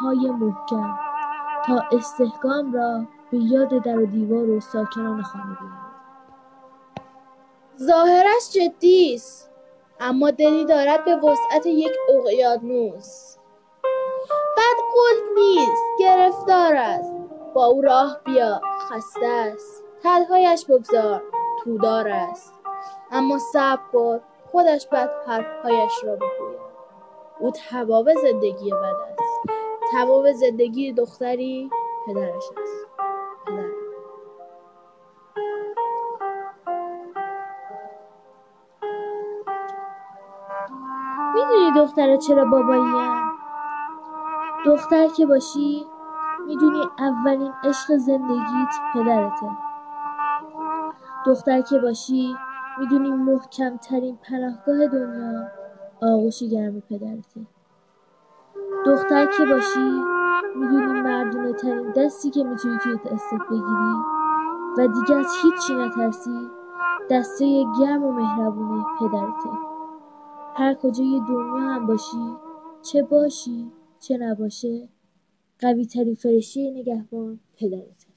های 0.00 0.30
محکم 0.30 0.98
تا 1.66 1.82
استحکام 1.92 2.72
را 2.72 3.04
به 3.30 3.38
یاد 3.38 3.82
در 3.82 3.98
و 3.98 4.06
دیوار 4.06 4.50
و 4.50 4.60
ساکنان 4.60 5.22
خانه 5.22 5.44
بیاورد 5.60 5.89
ظاهرش 7.82 8.50
جدی 8.52 9.14
است 9.14 9.50
اما 10.00 10.30
دلی 10.30 10.64
دارد 10.64 11.04
به 11.04 11.16
وسعت 11.16 11.66
یک 11.66 11.92
اقیانوس. 12.08 13.36
قول 14.94 15.34
نیست 15.34 15.82
گرفتار 15.98 16.74
است. 16.74 17.14
با 17.54 17.66
او 17.66 17.80
راه 17.82 18.20
بیا 18.24 18.60
خسته 18.80 19.26
است. 19.26 19.84
تلهایش 20.02 20.64
بگذار 20.64 21.22
تودار 21.64 22.08
است. 22.08 22.54
اما 23.10 23.38
صبر 23.38 23.82
کن 23.92 24.20
خودش 24.50 24.86
بعد 24.86 25.10
حرفهایش 25.26 26.04
را 26.04 26.16
بگوید 26.16 26.60
او 27.40 27.50
تمام 27.50 28.14
زندگی 28.22 28.70
من 28.70 28.94
است. 29.18 29.60
تمام 29.92 30.32
زندگی 30.32 30.92
دختری 30.92 31.70
پدرش 32.06 32.44
است. 32.62 32.89
دختره 41.80 42.18
چرا 42.18 42.44
باباییم 42.44 43.30
دختر 44.66 45.08
که 45.08 45.26
باشی 45.26 45.86
می‌دونی 46.46 46.82
اولین 46.98 47.52
عشق 47.64 47.96
زندگیت 47.96 48.74
پدرته. 48.94 49.50
دختر 51.26 51.60
که 51.60 51.78
باشی 51.78 52.36
می‌دونی 52.78 53.10
محکمترین 53.10 54.18
پناهگاه 54.28 54.86
دنیا 54.86 55.48
آغوش 56.02 56.42
گرم 56.42 56.80
پدرته. 56.80 57.40
دختر 58.86 59.26
که 59.26 59.46
باشی 59.46 60.02
می‌دونی 60.56 61.00
مردونه 61.00 61.52
ترین 61.52 61.92
دستی 61.92 62.30
که 62.30 62.44
می‌تونی 62.44 62.78
توی 62.78 62.96
دستت 62.96 63.48
بگیری 63.50 63.94
و 64.78 64.86
دیگه 64.86 65.16
از 65.16 65.34
هیچی 65.42 65.74
نترسی 65.74 66.50
دسته 67.10 67.64
گرم 67.80 68.04
و 68.04 68.12
مهربون 68.12 68.84
پدرته. 69.00 69.69
هر 70.56 70.74
کجای 70.74 71.20
دنیا 71.28 71.62
هم 71.62 71.86
باشی 71.86 72.36
چه 72.82 73.02
باشی 73.02 73.72
چه 74.00 74.16
نباشه 74.16 74.88
قویترین 75.58 76.14
فرشته 76.14 76.70
نگهبان 76.70 77.40
پدرته 77.56 78.10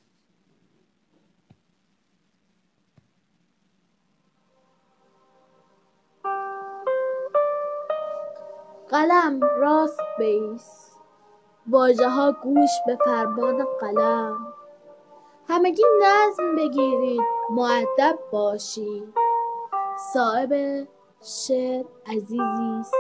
قلم 8.90 9.40
راست 9.60 10.00
بیس 10.20 10.94
واجه 11.68 12.10
ها 12.10 12.32
گوش 12.32 12.70
به 12.88 12.98
فرمان 13.06 13.66
قلم. 13.80 14.54
همگی 15.48 15.84
نظم 16.02 16.56
بگیرید 16.56 17.22
معدب 17.50 18.20
باشید. 18.32 19.14
صاحب 20.14 20.54
شعر 21.26 21.86
عزیزی 22.08 22.40
است. 22.80 22.94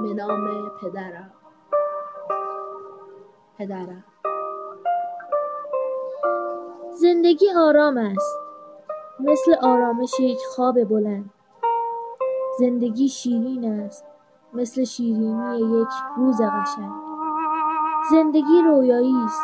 به 0.00 0.14
نام 0.14 0.70
پدرم. 0.80 1.30
پدرم. 3.58 4.04
زندگی 6.94 7.46
آرام 7.56 7.96
است. 7.96 8.38
مثل 9.20 9.54
آرامش 9.62 10.20
یک 10.20 10.38
خواب 10.54 10.84
بلند. 10.84 11.30
زندگی 12.58 13.08
شیرین 13.08 13.82
است. 13.82 14.04
مثل 14.52 14.84
شیرینی 14.84 15.80
یک 15.80 15.88
روز 16.16 16.40
قشنگ 16.40 16.92
زندگی 18.10 18.62
رویایی 18.64 19.14
است. 19.24 19.42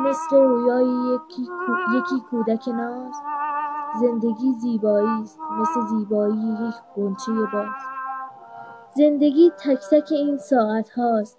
مثل 0.00 0.36
رویای 0.36 1.14
یکی, 1.14 1.42
یکی 1.96 2.20
کودک 2.30 2.68
ناز. 2.68 3.14
زندگی 4.00 4.52
زیبایی 4.52 5.22
است 5.22 5.40
مثل 5.60 5.86
زیبایی 5.86 6.56
یک 6.68 6.74
غنچه 6.96 7.32
باز 7.52 7.66
زندگی 8.96 9.50
تک 9.50 9.80
تک 9.90 10.12
این 10.12 10.38
ساعت 10.38 10.90
هاست 10.90 11.38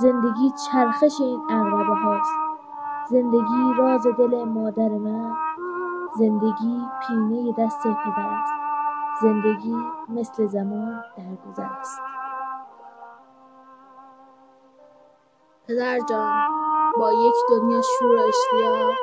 زندگی 0.00 0.52
چرخش 0.66 1.20
این 1.20 1.40
عقربه 1.50 1.94
هاست 1.94 2.48
زندگی 3.10 3.74
راز 3.78 4.06
دل 4.06 4.44
مادر 4.44 4.88
من. 4.88 5.36
زندگی 6.18 6.82
پینه 7.02 7.52
دست 7.58 7.82
پدر 7.82 8.28
است. 8.28 8.52
زندگی 9.22 9.76
مثل 10.08 10.46
زمان 10.46 11.04
درگذر 11.16 11.72
است. 11.80 12.00
پدر 15.68 15.98
جان 16.08 16.48
با 16.98 17.12
یک 17.12 17.34
دنیا 17.50 17.80
شور 17.82 18.18
اشتیاق 18.18 18.94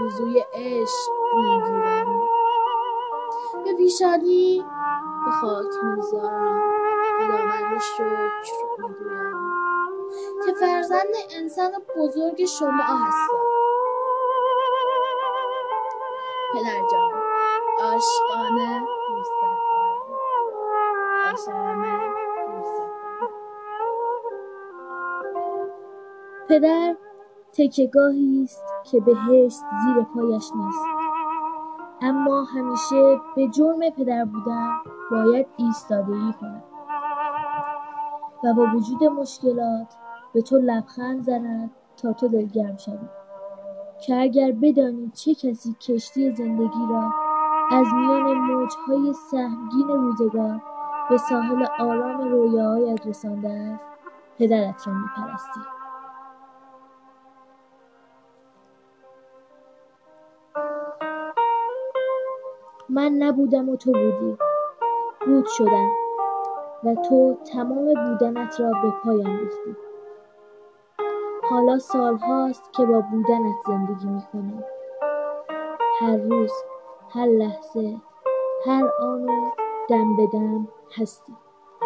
وضوی 0.00 0.44
عشق 0.54 1.23
می‌گیرم 1.36 2.20
به 3.64 3.72
پیشانی 3.74 4.64
به 5.24 5.30
خاک 5.30 5.72
می‌ذارم 5.82 6.62
خداوند 7.18 7.80
شکر 7.80 8.52
می‌گویم. 8.78 9.34
که 10.46 10.52
فرزند 10.60 11.14
انسان 11.36 11.70
بزرگ 11.96 12.44
شما 12.44 12.82
هستم. 12.82 13.38
پدر 16.52 16.80
جان 16.92 17.12
عاشقانه 17.78 18.80
دوست 19.08 19.32
دارم. 19.42 19.98
عاشقانه 21.26 21.98
دوست 22.46 22.78
دارم. 22.78 23.30
پدر 26.48 26.96
تکیهگاهی 27.52 28.42
است 28.44 28.64
که 28.90 29.00
بهشت 29.00 29.60
زیر 29.84 30.04
پایش 30.14 30.50
نیست. 30.54 30.93
اما 32.02 32.44
همیشه 32.44 33.20
به 33.36 33.48
جرم 33.48 33.90
پدر 33.90 34.24
بودن 34.24 34.68
باید 35.10 35.46
ایستادگی 35.56 36.32
کند 36.40 36.64
و 38.44 38.54
با 38.54 38.66
وجود 38.74 39.04
مشکلات 39.04 39.94
به 40.32 40.42
تو 40.42 40.58
لبخند 40.58 41.20
زند 41.20 41.70
تا 41.96 42.12
تو 42.12 42.28
دلگرم 42.28 42.76
شوی. 42.76 42.98
که 44.06 44.20
اگر 44.20 44.52
بدانی 44.52 45.10
چه 45.14 45.34
کسی 45.34 45.76
کشتی 45.80 46.30
زندگی 46.30 46.86
را 46.90 47.10
از 47.70 47.86
میان 47.94 48.34
موجهای 48.34 49.12
سهمگین 49.12 49.88
روزگار 49.88 50.60
به 51.10 51.16
ساحل 51.16 51.66
آرام 51.78 52.28
رویاهایت 52.28 53.06
رسانده 53.06 53.50
است 53.50 53.84
پدرت 54.38 54.88
را 54.88 54.94
میپرستی. 54.94 55.73
من 62.94 63.12
نبودم 63.12 63.68
و 63.68 63.76
تو 63.76 63.92
بودی. 63.92 64.36
بود 65.26 65.46
شدم 65.46 65.90
و 66.84 66.94
تو 66.94 67.38
تمام 67.52 67.84
بودنت 67.84 68.60
را 68.60 68.70
به 68.82 68.90
پایم 69.04 69.38
ریختی. 69.38 69.76
حالا 71.50 71.78
سالهاست 71.78 72.72
که 72.72 72.84
با 72.84 73.00
بودنت 73.00 73.54
زندگی 73.66 74.06
می‌کنم. 74.06 74.64
هر 76.00 76.16
روز 76.16 76.52
هر 77.10 77.26
لحظه 77.26 77.96
هر 78.66 78.90
آن 79.00 79.26
دم 79.88 80.16
به 80.16 80.26
دم 80.26 80.68
هستی. 80.96 81.32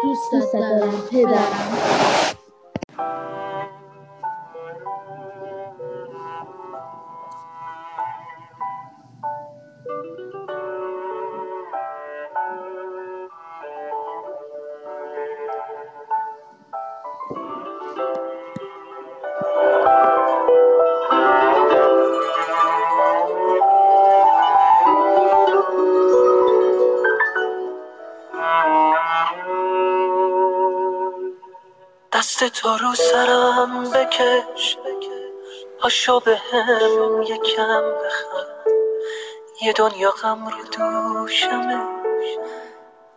دوست 0.03 0.53
دارم 0.53 0.91
پدرم. 1.11 2.08
تو 32.69 32.77
رو 32.77 32.95
سرم 32.95 33.83
بکش. 33.83 34.77
پاشو 35.79 36.19
به 36.19 36.35
هم 36.35 37.21
یکم 37.21 37.81
بخند 37.81 38.65
یه 39.61 39.73
دنیا 39.73 40.11
غم 40.11 40.45
رو 40.45 40.63
دوشمه. 40.63 41.81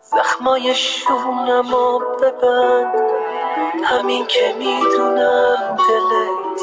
زخمای 0.02 0.74
شونم 0.74 1.74
و 1.74 1.98
ببند. 1.98 2.94
همین 3.84 4.26
که 4.26 4.54
می‌دونم 4.58 5.76
دلت 5.88 6.60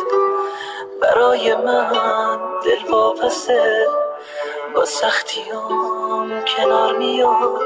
برای 1.02 1.56
من 1.56 2.40
دل 2.64 2.92
واپسه 2.92 3.88
با 4.76 4.86
سختیام 4.86 6.42
کنار 6.42 6.98
میاد. 6.98 7.62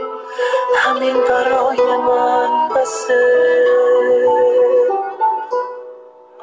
همین 0.76 1.22
برای 1.22 1.98
من 1.98 2.70
بسه. 2.70 4.63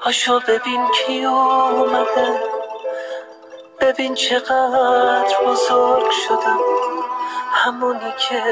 پاشو 0.02 0.40
ببین 0.48 0.88
کی 0.90 1.24
اومده. 1.24 2.40
ببین 3.80 4.14
چقدر 4.14 5.36
بزرگ 5.46 6.10
شدم. 6.10 6.60
همونی 7.52 8.14
که 8.28 8.42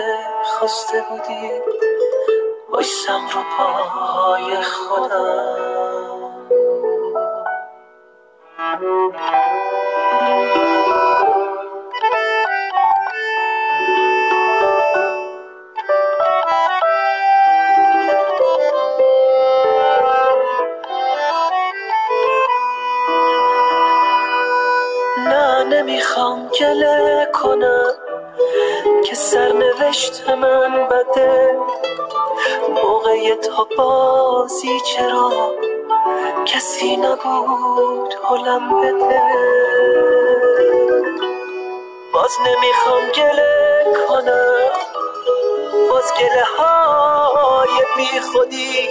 خواسته 0.44 1.04
بودی. 1.10 1.50
بایستم 2.72 3.20
رو 3.34 3.42
پای 3.56 4.62
خودم. 4.62 6.28
نمی‌خوام 25.78 26.48
گله 26.48 27.28
کنم 27.32 27.94
که 29.04 29.14
سرنوشت 29.14 30.28
من 30.30 30.88
بده. 30.88 31.56
موقع 32.68 33.34
تا 33.34 33.66
بازی 33.78 34.80
چرا 34.80 35.32
کسی 36.46 36.96
نبود 36.96 38.14
حلم 38.30 38.80
بده. 38.80 39.22
باز 42.12 42.32
نمی‌خوام 42.46 43.10
گله 43.14 43.84
کنم 44.08 44.70
باز 45.90 46.12
گله 46.18 46.44
های 46.58 47.70
بی 47.96 48.20
خودی. 48.20 48.88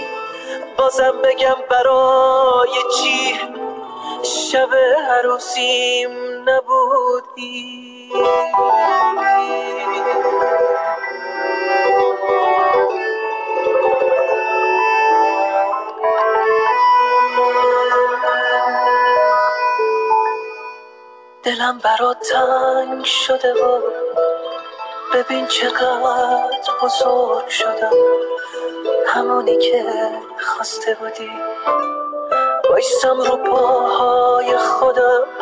بازم 0.77 1.13
بگم 1.23 1.57
برای 1.69 2.69
چی 2.97 3.39
شب 4.23 4.69
عروسیم؟ 5.09 6.26
نبودی. 6.47 8.13
دلم 21.43 21.77
برات 21.83 22.19
تنگ 22.19 23.05
شده 23.05 23.53
و 23.53 23.81
ببین 25.13 25.47
چقدر 25.47 26.51
بزرگ 26.83 27.47
شدم. 27.47 27.91
همونی 29.07 29.57
که 29.57 29.85
خواسته 30.39 30.97
بودی. 30.99 31.31
بایستم 32.69 33.21
رو 33.21 33.37
پاهای 33.37 34.57
خودم. 34.57 35.36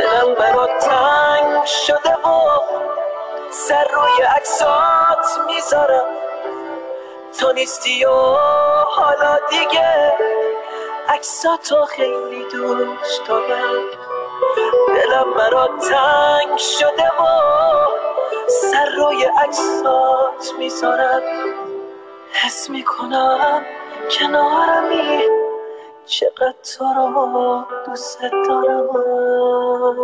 دلم 0.00 0.34
برات 0.34 0.70
تنگ 0.78 1.64
شده 1.64 2.14
و 2.14 2.48
سر 3.50 3.84
روی 3.84 4.22
عکسات 4.36 5.46
می‌ذارم. 5.46 6.04
تو 7.40 7.52
نیستی 7.52 8.04
و 8.04 8.10
حالا 8.84 9.38
دیگه 9.50 10.12
عکساتو 11.08 11.84
خیلی 11.84 12.44
دوست 12.52 13.26
دارم. 13.28 13.82
دلم 14.88 15.34
برات 15.34 15.70
تنگ 15.78 16.58
شده 16.58 17.08
و 17.08 17.26
سر 18.48 18.86
روی 18.96 19.24
عکسات 19.24 20.54
می‌ذارم. 20.58 21.22
حس 22.32 22.70
می‌کنم 22.70 23.62
کنارمی. 24.10 25.22
چقدر 26.06 26.54
تو 26.76 26.84
رو 26.84 27.64
دوست 27.86 28.20
دارم. 28.22 29.49
پدر 29.80 29.96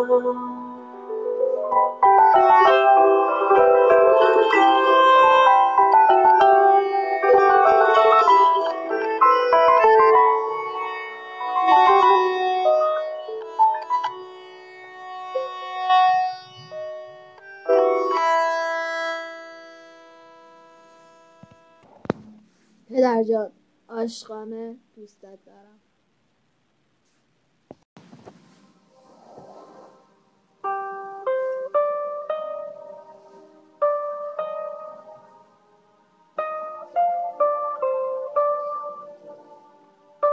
جان 23.23 23.53
عاشقانه 23.89 24.77
دوستت 24.97 25.39
دارم. 25.47 25.81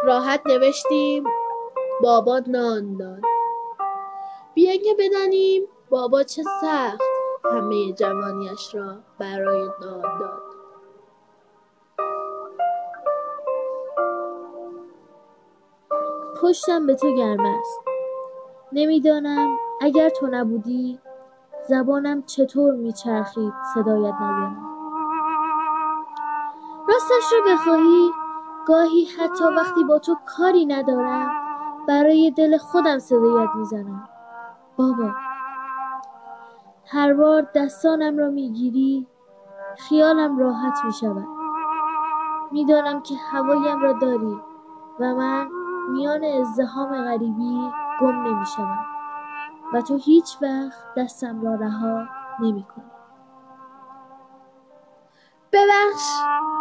راحت 0.03 0.41
نوشتیم 0.47 1.23
بابا 2.01 2.41
نان 2.47 2.97
داد. 2.97 3.21
بیاین 4.53 4.81
که 4.81 4.95
بدانیم 4.99 5.63
بابا 5.89 6.23
چه 6.23 6.43
سخت 6.61 7.01
همه 7.45 7.93
جوانیش 7.93 8.75
را 8.75 8.95
برای 9.19 9.61
نان 9.81 10.19
داد. 10.19 10.43
پشتم 16.41 16.87
به 16.87 16.95
تو 16.95 17.15
گرم 17.15 17.45
است. 17.45 17.79
نمی‌دانم 18.71 19.57
اگر 19.81 20.09
تو 20.09 20.27
نبودی 20.27 20.99
زبانم 21.69 22.23
چطور 22.23 22.73
میچرخید 22.73 23.53
صدایت 23.73 24.13
ندانم 24.13 24.69
راستش 26.87 27.31
رو 27.33 27.53
بخواهی 27.53 28.22
گاهی 28.67 29.05
حتی 29.05 29.43
وقتی 29.43 29.83
با 29.83 29.99
تو 29.99 30.17
کاری 30.25 30.65
ندارم 30.65 31.31
برای 31.87 32.31
دل 32.31 32.57
خودم 32.57 32.99
صدایت 32.99 33.49
می‌زنم. 33.55 34.09
بابا 34.77 35.11
هر 36.85 37.13
بار 37.13 37.47
دستانم 37.55 38.17
را 38.17 38.29
می‌گیری 38.29 39.07
خیالم 39.77 40.37
راحت 40.37 40.85
می‌شود. 40.85 41.27
می‌دانم 42.51 43.01
که 43.01 43.15
هوایم 43.31 43.79
را 43.79 43.93
داری 43.93 44.41
و 44.99 45.15
من 45.15 45.47
میان 45.89 46.23
ازدحام 46.23 47.03
غریبی 47.03 47.71
گم 48.01 48.27
نمی‌شوم 48.27 48.85
و 49.73 49.81
تو 49.81 49.97
هیچ 49.97 50.37
وقت 50.41 50.95
دستم 50.97 51.41
را 51.41 51.55
رها 51.55 52.05
نمی‌کنی. 52.39 52.91
ببخش. 55.51 56.52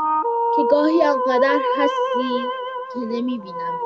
که 0.57 0.63
گاهی 0.71 1.03
آنقدر 1.05 1.61
هستی 1.79 2.49
که 2.93 2.99
نمی‌بینم. 2.99 3.81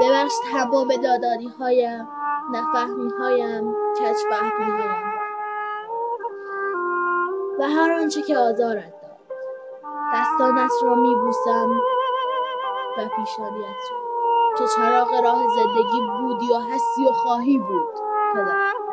ببخش 0.00 0.32
تمام 0.52 0.88
داداری 0.88 1.48
هایم 1.60 2.08
نفهمی 2.52 3.10
هایم 3.18 3.76
فهمی 4.30 4.70
هایم 4.70 5.18
و 7.58 7.62
هر 7.62 7.92
آنچه 7.92 8.22
که 8.22 8.38
آزارت 8.38 8.92
داد. 9.02 9.18
دستانت 10.14 10.70
را 10.82 10.94
میبوسم 10.94 11.80
و 12.98 13.08
پیشانیت 13.16 13.84
را. 13.90 13.98
که 14.58 14.64
چراغ 14.76 15.24
راه 15.24 15.48
زندگی 15.48 16.00
بودی 16.20 16.52
و 16.52 16.58
هستی 16.58 17.06
و 17.08 17.12
خواهی 17.12 17.58
بود 17.58 17.94
پدر. 18.34 18.87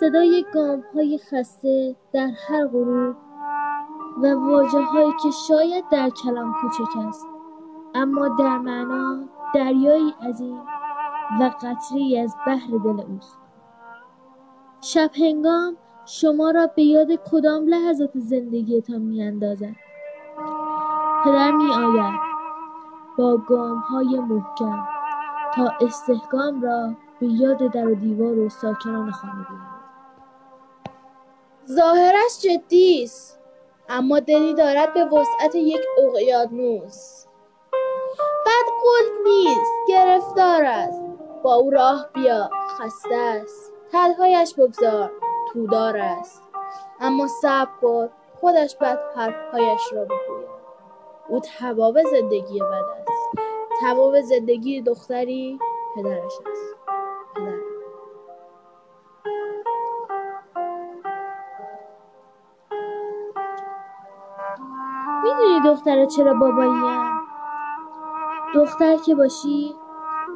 صدای 0.00 0.44
گام 0.54 0.84
های 0.94 1.18
خسته 1.18 1.96
در 2.12 2.30
هر 2.48 2.66
غروب 2.66 3.16
و 4.22 4.34
واجه 4.34 4.82
هایی 4.82 5.12
که 5.22 5.30
شاید 5.48 5.84
در 5.90 6.10
کلام 6.10 6.54
کوچک 6.60 6.96
است. 7.08 7.26
اما 7.94 8.28
در 8.28 8.58
معنا 8.58 9.24
دریایی 9.54 10.14
عظیم 10.28 10.60
و 11.40 11.50
قطره 11.62 12.20
از 12.24 12.36
بحر 12.46 12.78
دل 12.84 13.00
اوست. 13.00 13.38
شب 14.80 15.10
هنگام 15.20 15.76
شما 16.06 16.50
را 16.50 16.66
به 16.66 16.82
یاد 16.82 17.08
کدام 17.30 17.66
لحظات 17.66 18.10
زندگیتان 18.14 19.00
می 19.00 19.22
اندازد 19.22 19.76
پدر 21.24 21.52
می 21.52 21.70
آید 21.70 22.20
با 23.18 23.36
گام 23.36 23.78
های 23.78 24.20
محکم 24.20 24.88
تا 25.54 25.72
استحکام 25.80 26.62
را 26.62 26.94
به 27.20 27.26
یاد 27.26 27.72
در 27.72 27.88
و 27.88 27.94
دیوار 27.94 28.38
و 28.38 28.48
ساکنان 28.48 29.10
خانه 29.10 29.46
ظاهرش 31.70 32.38
جدی 32.42 33.02
است 33.02 33.38
اما 33.88 34.20
دلی 34.20 34.54
دارد 34.54 34.94
به 34.94 35.04
وسعت 35.04 35.54
یک 35.54 35.80
اقیانوس. 35.98 37.24
بد 38.46 38.66
قلب 38.84 39.26
نیست 39.26 39.72
گرفتار 39.88 40.64
است. 40.64 41.02
با 41.42 41.54
او 41.54 41.70
راه 41.70 42.08
بیا 42.14 42.50
خسته 42.68 43.14
است. 43.14 43.72
تلهایش 43.92 44.54
بگذار 44.54 45.12
تودار 45.52 45.96
است. 45.96 46.42
اما 47.00 47.26
صبر 47.26 47.70
کن 47.80 48.08
خودش 48.40 48.76
بعد 48.76 48.98
حرفهایش 49.16 49.92
را 49.92 50.04
بگوید. 50.04 50.56
او 51.28 51.40
تباب 51.58 52.02
زندگی 52.02 52.60
بد 52.60 52.84
است. 53.08 53.46
تباب 53.82 54.20
زندگی 54.20 54.82
دختری 54.82 55.58
پدرش 55.96 56.32
است. 56.52 56.75
دختره 65.66 66.06
چرا 66.06 66.34
باباییم 66.34 67.20
دختر 68.54 68.96
که 68.96 69.14
باشی 69.14 69.74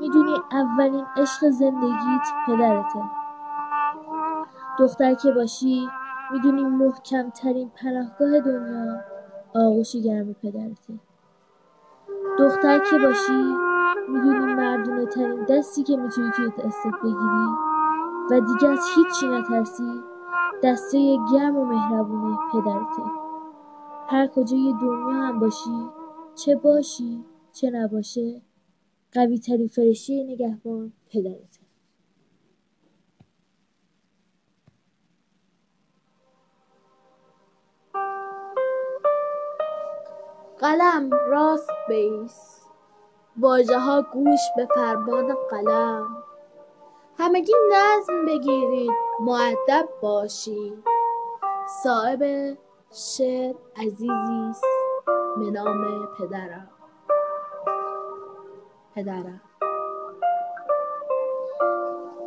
می‌دونی 0.01 0.35
اولین 0.53 1.05
عشق 1.17 1.49
زندگیت 1.49 2.27
پدرته. 2.47 3.03
دختر 4.79 5.15
که 5.15 5.33
باشی 5.33 5.89
می‌دونی 6.33 6.65
محکمترین 6.65 7.71
پناهگاه 7.71 8.41
دنیا 8.41 9.01
آغوش 9.55 9.97
گرم 9.97 10.35
پدرته. 10.43 10.95
دختر 12.39 12.79
که 12.79 12.99
باشی 12.99 13.57
می‌دونی 14.09 14.55
مردونه 14.55 15.07
ترین 15.07 15.45
دستی 15.45 15.83
که 15.83 15.97
می‌تونی 15.97 16.31
توی 16.31 16.49
دستت 16.49 16.95
بگیری 17.03 17.49
و 18.31 18.41
دیگه 18.41 18.69
از 18.69 18.87
هیچی 18.97 19.29
نترسی 19.29 20.03
دسته 20.63 21.17
گرم 21.33 21.57
و 21.57 21.65
مهربون 21.65 22.39
پدرته. 22.53 23.30
هر 24.13 24.27
کجای 24.27 24.75
دنیا 24.81 25.23
هم 25.23 25.41
باشی 25.41 25.89
چه 26.35 26.57
باشی 26.57 27.25
چه 27.53 27.71
نباشه 27.71 28.43
قوی 29.13 29.39
ترین 29.39 29.69
فرشته 29.69 30.25
نگهبان 30.25 30.93
پدرته. 31.09 31.61
قلم 40.59 41.11
راست 41.29 41.71
بیس 41.89 42.67
واژه 43.37 43.79
ها 43.79 44.03
گوش 44.03 44.41
به 44.57 44.69
فرمان 44.75 45.35
قلم. 45.51 46.23
همگی 47.19 47.53
نظم 47.73 48.27
بگیرید 48.27 48.91
مؤدب 49.21 49.89
باشید. 50.03 50.85
صاحب 51.83 52.23
شعر 52.93 53.55
عزیزی 53.77 54.11
است. 54.51 54.65
به 55.37 55.51
نام 55.51 56.07
پدرم. 56.19 56.69
پدرم. 58.95 59.41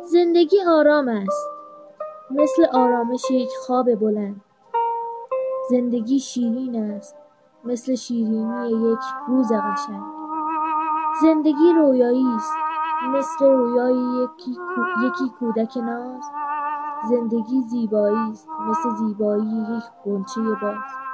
زندگی 0.04 0.56
آرام 0.68 1.08
است. 1.08 1.48
مثل 2.30 2.66
آرامش 2.72 3.30
یک 3.30 3.50
خواب 3.66 3.94
بلند. 3.94 4.40
زندگی 5.70 6.20
شیرین 6.20 6.92
است. 6.92 7.16
مثل 7.64 7.94
شیرینی 7.94 8.92
یک 8.92 9.00
روز 9.28 9.52
قشنگ 9.52 10.02
زندگی 11.22 11.72
رویایی 11.76 12.26
است. 12.36 12.54
مثل 13.08 13.44
رویای 13.44 14.24
یکی, 14.24 14.58
یکی 15.06 15.28
کودک 15.38 15.76
ناز. 15.76 16.43
زندگی 17.08 17.62
زیبایی 17.62 18.30
است 18.30 18.48
مثل 18.68 18.90
زیبایی 18.90 19.66
یک 19.76 19.84
غنچه 20.04 20.40
باز 20.62 21.04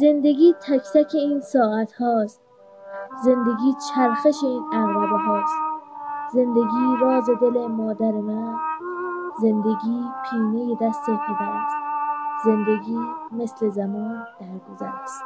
زندگی 0.00 0.54
تک 0.60 0.82
تک 0.94 1.14
این 1.14 1.40
ساعت 1.40 1.92
هاست. 1.92 2.40
زندگی 3.24 3.74
چرخش 3.88 4.44
این 4.44 4.64
عقربه 4.72 5.18
هاست. 5.18 5.58
زندگی 6.32 6.96
راز 7.00 7.30
دل 7.30 7.66
مادر 7.66 8.12
من. 8.12 8.54
زندگی 9.40 10.04
پینه 10.30 10.76
دست 10.80 11.06
پدر 11.06 11.52
است. 11.52 11.76
زندگی 12.44 12.98
مثل 13.32 13.68
زمان 13.68 14.26
درگذر 14.40 14.92
است. 15.02 15.24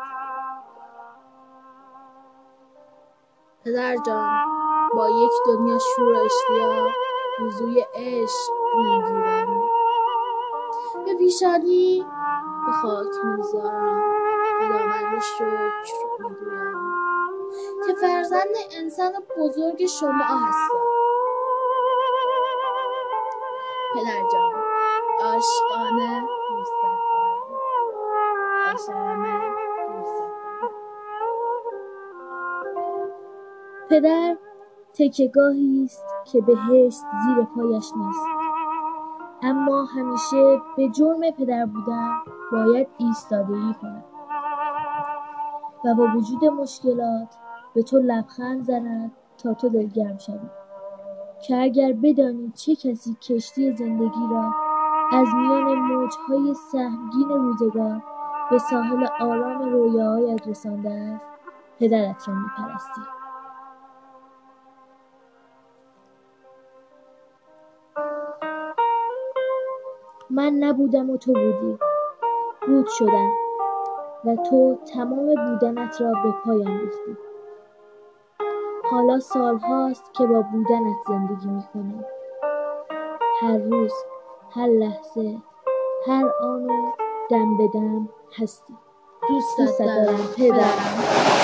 پدر 3.64 3.96
جان 4.06 4.40
با 4.94 5.10
یک 5.10 5.32
دنیا 5.46 5.78
شور 5.78 6.16
اشتیاق 6.16 6.90
وضوی 7.40 7.84
عشق 7.94 8.61
می‌گیرم 8.76 9.62
به 11.06 11.14
پیشانی 11.14 12.06
به 12.66 12.72
خاک 12.72 13.24
می‌ذارم 13.24 14.02
خداوند 14.58 15.20
شکر 15.20 15.94
می‌گویم. 16.18 16.92
که 17.86 17.94
فرزند 17.94 18.54
انسان 18.80 19.12
بزرگ 19.38 19.86
شما 19.86 20.24
هستم. 20.24 20.78
پدر 23.94 24.22
جان 24.32 24.52
عاشقانه 25.20 26.20
دوستت 26.50 26.82
دارم. 26.82 27.42
پدر 33.90 34.36
تکهگاهی 34.94 35.84
است 35.84 36.04
که 36.32 36.40
بهشت 36.40 37.00
زیر 37.24 37.44
پایش 37.56 37.92
نیست. 37.96 38.32
اما 39.43 39.84
همیشه 39.84 40.61
به 40.76 40.88
جرم 40.88 41.30
پدر 41.38 41.66
بودن 41.66 42.11
باید 42.53 42.88
ایستادگی 42.99 43.74
کند 43.82 44.05
و 45.84 45.95
با 45.95 46.07
وجود 46.16 46.45
مشکلات 46.45 47.36
به 47.74 47.82
تو 47.82 47.99
لبخند 47.99 48.62
زند 48.62 49.12
تا 49.38 49.55
تو 49.55 49.68
دلگرم 49.68 50.18
شوی. 50.18 50.51
که 51.47 51.62
اگر 51.62 51.93
بدانی 51.93 52.53
چه 52.55 52.74
کسی 52.74 53.16
کشتی 53.28 53.72
زندگی 53.72 54.26
را 54.30 54.53
از 55.12 55.28
میان 55.34 55.78
موجهای 55.78 56.55
سهمگین 56.55 57.28
روزگار 57.28 58.03
به 58.51 58.59
ساحل 58.59 59.07
آرام 59.20 59.72
رویاهایت 59.72 60.49
رسانده 60.49 60.90
است 60.90 61.26
پدرت 61.80 62.28
را 62.28 62.34
میپرستی. 62.34 63.21
من 70.35 70.53
نبودم 70.55 71.11
و 71.11 71.16
تو 71.16 71.33
بودی. 71.33 71.78
بود 72.66 72.87
شدم 72.87 73.33
و 74.24 74.37
تو 74.37 74.78
تمام 74.95 75.26
بودنت 75.26 76.01
را 76.01 76.12
به 76.12 76.35
پایان 76.45 76.80
ریختی. 76.80 77.16
حالا 78.91 79.20
سالهاست 79.20 80.14
که 80.14 80.26
با 80.26 80.43
بودنت 80.53 80.97
زندگی 81.09 81.49
می‌کنم. 81.49 82.05
هر 83.41 83.59
روز 83.59 83.93
هر 84.51 84.66
لحظه 84.66 85.39
هر 86.07 86.30
آن 86.41 86.70
و 86.70 86.91
دم 87.30 87.57
به 87.57 87.68
دم 87.68 88.09
هستی. 88.39 88.74
دوست 89.28 89.78
دارم. 89.78 90.16
پدرم. 90.37 91.41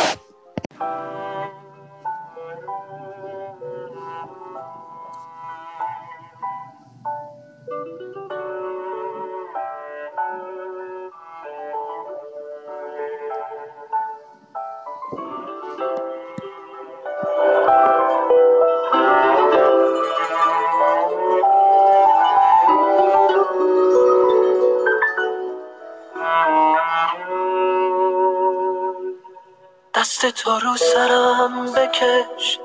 دست 29.98 30.26
تو 30.26 30.50
رو 30.50 30.76
سرم 30.76 31.72
بکش. 31.72 32.58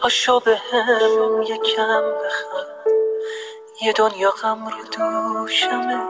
پاشو 0.00 0.40
به 0.40 0.56
هم 0.56 1.42
یکم 1.42 2.02
بخند 2.02 2.86
یه 3.82 3.92
دنیا 3.92 4.30
غم 4.30 4.66
رو 4.66 4.84
دوشمه. 4.84 6.02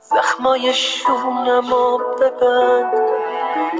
زخمای 0.00 0.74
شونم 0.74 1.72
و 1.72 1.98
ببند. 1.98 3.10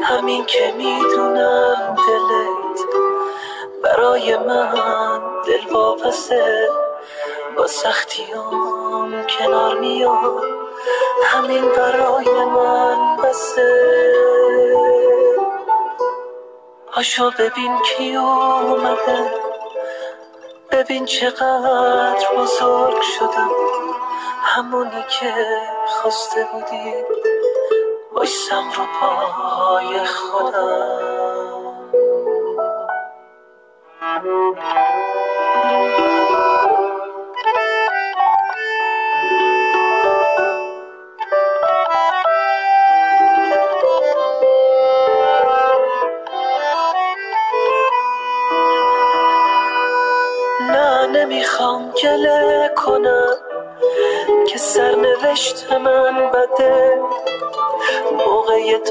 همین 0.02 0.46
که 0.46 0.74
می‌دونم 0.76 1.96
دلت 2.08 2.86
برای 3.82 4.38
من 4.38 5.20
دل 5.46 5.66
واپسه. 5.72 6.68
با 7.56 7.66
سختیام 7.66 9.26
کنار 9.26 9.78
میاد. 9.78 10.44
همین 11.24 11.68
برای 11.68 12.44
من 12.44 13.16
بسه. 13.16 14.47
پاشو 16.98 17.30
ببین 17.30 17.78
کی 17.82 18.16
اومده. 18.16 19.32
ببین 20.70 21.06
چقدر 21.06 22.26
بزرگ 22.38 23.02
شدم 23.02 23.50
همونی 24.42 25.04
که 25.20 25.34
خواسته 25.86 26.48
بودی. 26.52 26.94
بایستم 28.14 28.64
رو 28.76 28.84
پای 29.00 30.04
خودم. 30.04 31.68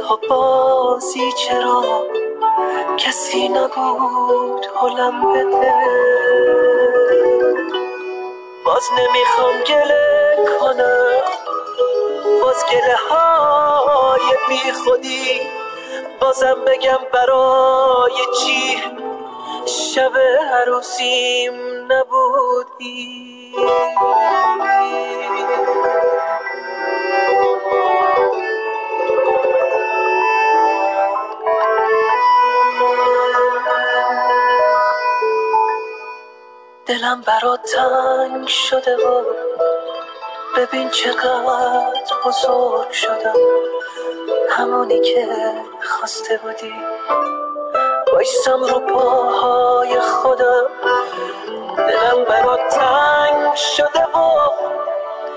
تا 0.07 0.19
بازی 0.29 1.31
چرا 1.31 1.83
کسی 2.97 3.49
نبود 3.49 4.65
حلم 4.81 5.33
بده؟ 5.33 5.73
باز 8.65 8.83
نمی‌خوام 8.97 9.55
گله 9.67 10.35
کنم 10.59 11.21
باز 12.41 12.65
گله 12.71 12.95
های 13.09 14.21
بی 14.49 14.71
خودی 14.71 15.41
بازم 16.21 16.57
بگم 16.67 16.99
برای 17.13 18.13
چی؟ 18.41 18.77
شب 19.65 20.17
عروسیم 20.53 21.53
نبودی. 21.91 23.55
دلم 36.88 37.21
برات 37.21 37.61
تنگ 37.61 38.47
شده 38.47 38.95
و 38.95 39.23
ببین 40.57 40.89
چقدر 40.89 41.93
بزرگ 42.25 42.91
شدم. 42.91 43.35
همونی 44.49 45.01
که 45.01 45.27
خواسته 45.81 46.38
بودی. 46.43 46.73
بایستم 48.13 48.63
رو 48.63 48.79
پاهای 48.79 49.99
خودم. 49.99 50.67
دلم 51.77 52.25
برات 52.25 52.69
تنگ 52.69 53.55
شده 53.55 54.03
و 54.03 54.51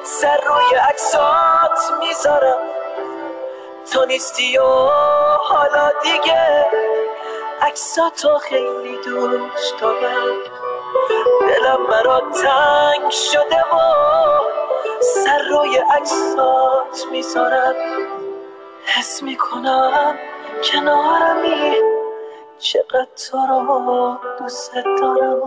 سر 0.05 0.41
روی 0.47 0.79
عکسات 0.89 1.99
می‌ذارم. 2.01 2.59
تو 3.93 4.05
نیستی 4.05 4.59
و 4.59 4.65
حالا 5.43 5.93
دیگه 6.03 6.67
عکساتو 7.63 8.39
خیلی 8.39 8.99
دوست 9.05 9.81
دارم. 9.81 10.60
دلم 11.41 11.87
برات 11.91 12.23
تنگ 12.43 13.11
شده 13.11 13.61
و 13.61 13.77
سر 15.01 15.43
روی 15.51 15.77
عکسات 15.77 17.07
می‌ذارم 17.13 17.75
حس 18.85 19.23
می‌کنم 19.23 20.19
کنارمی. 20.73 21.75
چقدر 22.59 23.07
تو 23.31 23.39
رو 23.39 24.19
دوست 24.39 24.75
دارم. 25.01 25.41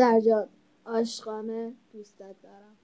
پدر 0.00 0.20
جان 0.20 0.48
عاشقانه 0.86 1.74
دوستت 1.92 2.36
دارم. 2.42 2.76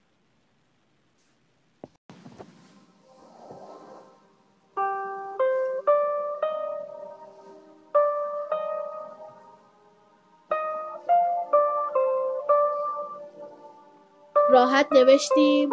راحت 14.51 14.93
نوشتیم 14.93 15.71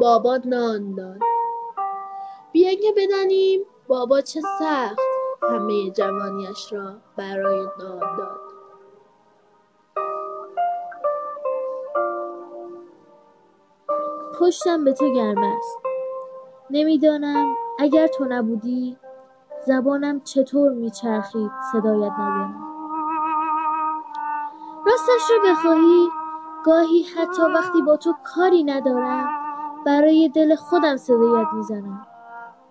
بابا 0.00 0.36
نان 0.36 0.94
داد. 0.94 1.20
بیاین 2.52 2.80
که 2.80 2.92
بدانیم 2.96 3.60
بابا 3.86 4.20
چه 4.20 4.40
سخت 4.40 4.98
همه 5.42 5.90
جوانیش 5.90 6.72
را 6.72 6.96
برای 7.16 7.66
نان 7.78 8.16
داد. 8.16 8.37
پشتم 14.40 14.84
به 14.84 14.92
تو 14.92 15.12
گرم 15.12 15.38
است. 15.38 15.78
نمی‌دانم 16.70 17.54
اگر 17.78 18.06
تو 18.06 18.24
نبودی 18.24 18.96
زبانم 19.66 20.20
چطور 20.20 20.72
میچرخید 20.72 21.50
صدایت 21.72 22.12
نزنم 22.12 22.64
راستش 24.86 25.30
رو 25.30 25.50
بخواهی 25.50 26.08
گاهی 26.64 27.02
حتی 27.02 27.42
وقتی 27.42 27.82
با 27.82 27.96
تو 27.96 28.14
کاری 28.24 28.64
ندارم 28.64 29.28
برای 29.86 30.28
دل 30.28 30.54
خودم 30.54 30.96
صدایت 30.96 31.46
می‌زنم. 31.52 32.06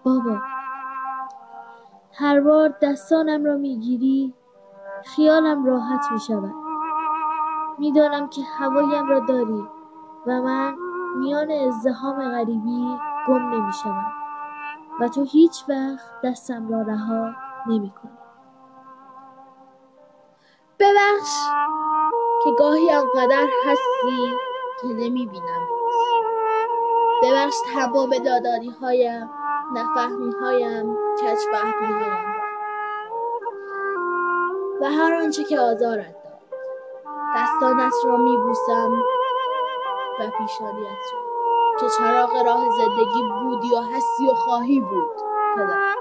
بابا 0.04 0.38
هر 2.14 2.42
بار 2.42 2.74
دستانم 2.82 3.46
را 3.46 3.58
می‌گیری 3.58 4.34
خیالم 5.06 5.66
راحت 5.66 6.12
می‌شود. 6.12 6.54
می‌دانم 7.78 8.30
که 8.30 8.42
هوایم 8.58 9.08
را 9.08 9.20
داری 9.20 9.68
و 10.28 10.42
من 10.42 10.76
میان 11.16 11.52
ازدحام 11.52 12.32
غریبی 12.32 12.98
گم 13.28 13.54
نمی‌شوم 13.54 14.06
و 15.00 15.08
تو 15.08 15.24
هیچ 15.24 15.64
وقت 15.70 16.22
دستم 16.24 16.70
را 16.70 16.82
رها 16.82 17.34
نمی‌کنی. 17.68 18.18
ببخش 20.80 21.50
که 22.44 22.52
گاهی 22.60 22.92
آنقدر 22.92 23.48
هستی 23.66 24.38
که 24.82 24.88
نمی‌بینم. 24.88 25.68
ببخش 27.24 27.56
تمام 27.74 28.10
داداری 28.26 28.70
هایم 28.82 29.30
نفهمی 29.74 30.32
هایم 30.42 30.98
فهمی 31.52 31.94
هایم 31.94 32.36
و 34.82 34.86
هر 34.86 35.14
آنچه 35.14 35.44
که 35.44 35.60
آزارت 35.60 36.24
داد. 36.24 36.42
دستانت 37.36 37.94
را 38.06 38.18
میبوسم 38.18 39.04
و 40.20 40.30
پیشانیت 40.38 41.06
را 41.14 41.28
که 41.80 41.86
چراغ 41.98 42.46
راه 42.46 42.70
زندگی 42.70 43.24
بودی 43.44 43.76
و 43.76 43.82
هستی 43.82 44.30
و 44.30 44.34
خواهی 44.34 44.80
بود 44.80 45.10
پدر. 45.56 45.96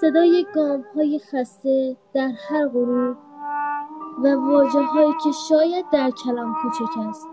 صدای 0.00 0.46
گام 0.54 0.84
های 0.94 1.18
خسته 1.18 1.96
در 2.14 2.30
هر 2.48 2.68
غروب 2.68 3.16
و 4.24 4.34
واجه 4.34 4.82
هایی 4.82 5.14
که 5.24 5.32
شاید 5.48 5.90
در 5.92 6.10
کلام 6.10 6.54
کوچک 6.54 6.98
است 7.08 7.28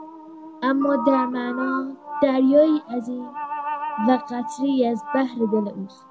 اما 0.62 0.96
در 0.96 1.26
معنا 1.26 1.92
دریایی 2.22 2.82
عظیم 2.98 3.30
و 4.08 4.20
قطری 4.30 4.88
از 4.88 5.04
بحر 5.16 5.46
دل 5.52 5.70
اوست. 5.70 6.08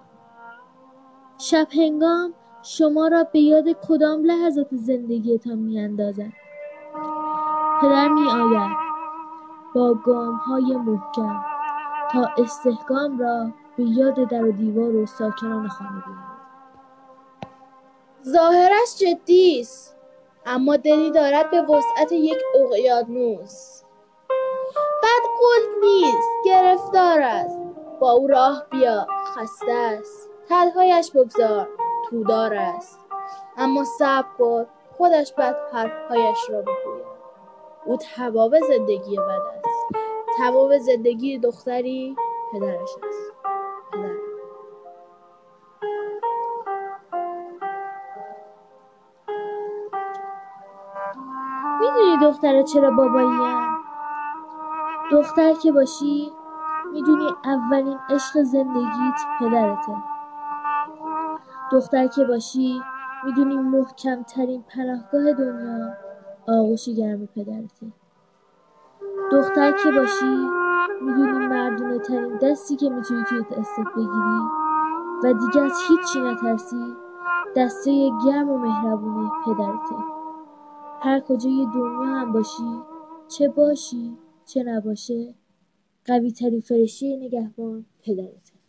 شب 1.39 1.67
هنگام 1.73 2.35
شما 2.63 3.09
را 3.09 3.25
به 3.25 3.41
یاد 3.41 3.65
کدام 3.89 4.25
لحظات 4.25 4.69
زندگیتان 4.73 5.59
میاندازد؟ 5.59 6.33
پدر 7.81 8.09
می 8.09 8.29
آید 8.31 8.77
با 9.75 9.95
گام 9.95 10.35
های 10.35 10.77
محکم 10.77 11.45
تا 12.13 12.29
استحکام 12.39 13.19
را 13.19 13.51
به 13.77 13.85
یاد 13.85 14.29
در 14.29 14.45
و 14.45 14.53
دیوار 14.53 14.97
و 14.97 15.07
ساکنان 15.07 15.69
خانه 15.69 15.91
بیاورد 15.91 16.41
ظاهرش 18.29 18.97
جدی 18.99 19.61
است 19.61 19.97
اما 20.47 20.77
دلی 20.77 21.11
دارد 21.11 21.51
به 21.51 21.63
وسعت 21.63 22.13
یک 22.13 22.39
اقیانوس. 22.55 23.83
بد 25.03 25.25
قلب 25.41 25.85
نیست 25.85 26.29
گرفتار 26.45 27.21
است. 27.21 27.59
با 28.01 28.11
او 28.11 28.27
راه 28.27 28.67
بیا 28.71 29.07
خسته 29.37 29.73
است. 29.73 30.31
تلهایش 30.49 31.11
بگذار. 31.11 31.69
تودار 32.11 32.55
است. 32.55 33.01
اما 33.57 33.85
صبر 33.85 34.29
کن 34.39 34.67
خودش 34.97 35.33
بعد 35.33 35.57
حرفهایش 35.73 36.51
را 36.51 36.61
بگوید. 36.61 37.11
او 37.85 37.97
تباب 38.17 38.61
زندگی 38.61 39.17
بد 39.17 39.41
است. 39.65 39.95
تباب 40.39 40.79
زندگی 40.79 41.39
دختری 41.39 42.17
پدرش 42.53 42.91
است. 43.09 43.33
پدر. 43.93 44.15
می‌دونی 51.81 52.17
دختر 52.23 52.63
چرا 52.63 52.91
باباییم 52.91 53.69
دختر 55.13 55.53
که 55.53 55.73
باشی 55.73 56.33
می‌دونی 56.93 57.29
اولین 57.45 57.99
عشق 58.11 58.43
زندگیت 58.43 59.21
پدرته. 59.41 60.20
دختر 61.73 62.07
که 62.07 62.25
باشی 62.25 62.81
می‌دونی 63.25 63.57
محکمترین 63.57 64.63
پناهگاه 64.63 65.33
دنیا 65.33 65.93
آغوش 66.49 66.89
گرم 66.89 67.27
پدرته. 67.27 67.87
دختر 69.33 69.73
که 69.73 69.91
باشی 69.91 70.49
می‌دونی 71.03 71.47
مردونه 71.47 71.99
ترین 71.99 72.39
دستی 72.43 72.77
که 72.77 72.91
می‌تونی 72.91 73.25
توی 73.25 73.41
دستت 73.41 73.87
بگیری 73.97 74.41
و 75.25 75.33
دیگه 75.33 75.61
از 75.61 75.73
هیچی 75.89 76.21
نترسی 76.21 76.95
دسته 77.57 78.11
گرم 78.27 78.51
و 78.51 78.59
مهربون 78.59 79.31
پدرته. 79.47 79.97
هر 81.01 81.21
کجای 81.21 81.67
دنیا 81.75 82.15
هم 82.15 82.33
باشی 82.33 82.79
چه 83.29 83.49
باشی 83.49 84.19
چه 84.45 84.63
نباشه 84.63 85.35
قوی 86.07 86.33
ترین 86.33 86.61
فرشته 86.61 87.17
نگهبان 87.17 87.85
پدرته. 88.03 88.60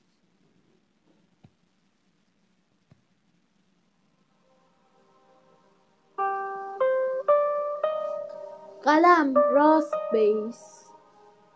قلم 8.84 9.34
راست 9.52 9.94
بایست 10.14 10.96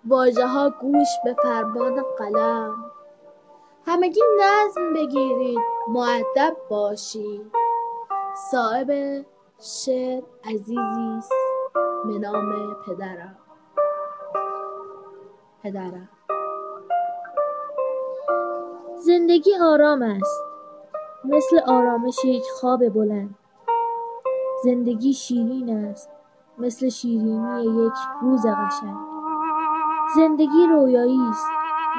واژه 0.06 0.48
ها 0.48 0.70
گوش 0.70 1.08
به 1.24 1.34
فرمان 1.44 2.04
قلم. 2.18 2.92
همگی 3.86 4.22
نظم 4.40 4.94
بگیرید 4.94 5.60
مؤدب 5.88 6.58
باشید. 6.70 7.52
صاحب 8.52 8.92
شعر 9.60 10.24
عزیزی 10.44 10.78
است. 11.18 11.32
به 12.06 12.20
نام 12.20 12.76
پدرم. 12.86 13.38
پدرم. 15.64 16.10
زندگی 19.00 19.52
آرام 19.62 20.02
است. 20.02 20.44
مثل 21.24 21.60
آرامش 21.68 22.26
یک 22.26 22.44
خواب 22.44 22.90
بلند. 22.90 23.36
زندگی 24.64 25.14
شیرین 25.14 25.86
است. 25.86 26.15
مثل 26.58 26.90
شیرینی 26.90 27.86
یک 27.86 27.94
روز 28.22 28.46
قشنگ. 28.46 28.98
زندگی 30.16 30.68
رویایی 30.68 31.22
است. 31.30 31.48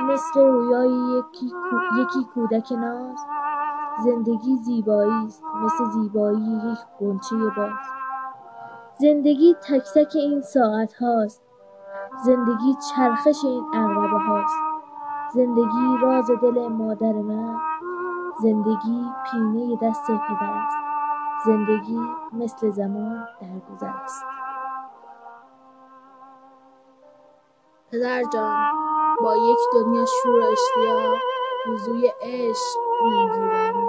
مثل 0.09 0.40
رویای 0.40 1.18
یکی, 1.18 1.52
یکی 2.00 2.24
کودک 2.34 2.72
ناز. 2.72 3.26
زندگی 4.04 4.57
زیبایی 4.57 5.26
است. 5.26 5.44
مثل 5.64 5.84
زیبایی 5.84 6.61
یک 6.72 6.78
غنچه 7.00 7.36
باز. 7.57 7.72
زندگی 9.00 9.54
تک 9.54 9.82
تک 9.94 10.12
این 10.16 10.42
ساعت 10.42 10.94
هاست. 10.94 11.42
زندگی 12.24 12.74
چرخش 12.90 13.44
این 13.44 13.64
عقربه 13.74 14.18
هاست. 14.18 14.59
زندگی 15.34 15.96
راز 16.02 16.30
دل 16.42 16.68
مادر 16.68 17.12
من. 17.12 17.57
زندگی 18.42 19.04
پینه 19.30 19.76
دست 19.82 20.07
پدر 20.07 20.52
است. 20.52 20.76
زندگی 21.46 22.00
مثل 22.32 22.70
زمان 22.70 23.28
درگذر 23.40 23.92
است. 24.04 24.36
پدر 27.93 28.24
جان 28.32 28.66
با 29.22 29.37
یک 29.37 29.59
دنیا 29.72 30.05
شور 30.05 30.41
و 30.41 30.45
اشتیاق 30.53 31.18
وضوی 31.68 32.12
عشق 32.20 32.78
می‌گیرم. 33.03 33.89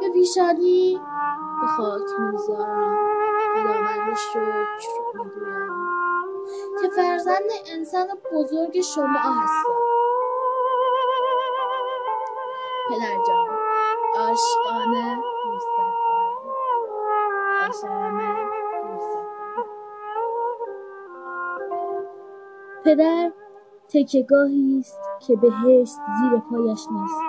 به 0.00 0.08
پیشانی 0.12 1.00
به 1.60 1.66
خاک 1.66 2.02
می‌ذارم. 2.18 2.96
خداوند 3.54 4.16
شکر 4.16 4.88
می‌گویم. 5.14 5.68
که 6.82 6.88
فرزند 6.96 7.50
انسان 7.72 8.06
بزرگ 8.32 8.80
شما 8.80 9.18
هستم. 9.18 9.93
پدر 22.84 23.32
تکیهگاهی 23.88 24.78
است 24.80 25.00
که 25.26 25.36
بهشت 25.36 25.94
زیر 26.20 26.40
پایش 26.50 26.86
نیست. 26.90 27.20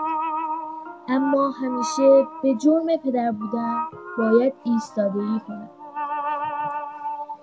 اما 1.08 1.50
همیشه 1.50 2.28
به 2.44 2.56
جرم 2.56 2.98
پدر 2.98 3.32
بودن 3.32 3.76
باید 4.18 4.54
ایستادگی 4.64 5.40
کند. 5.48 5.72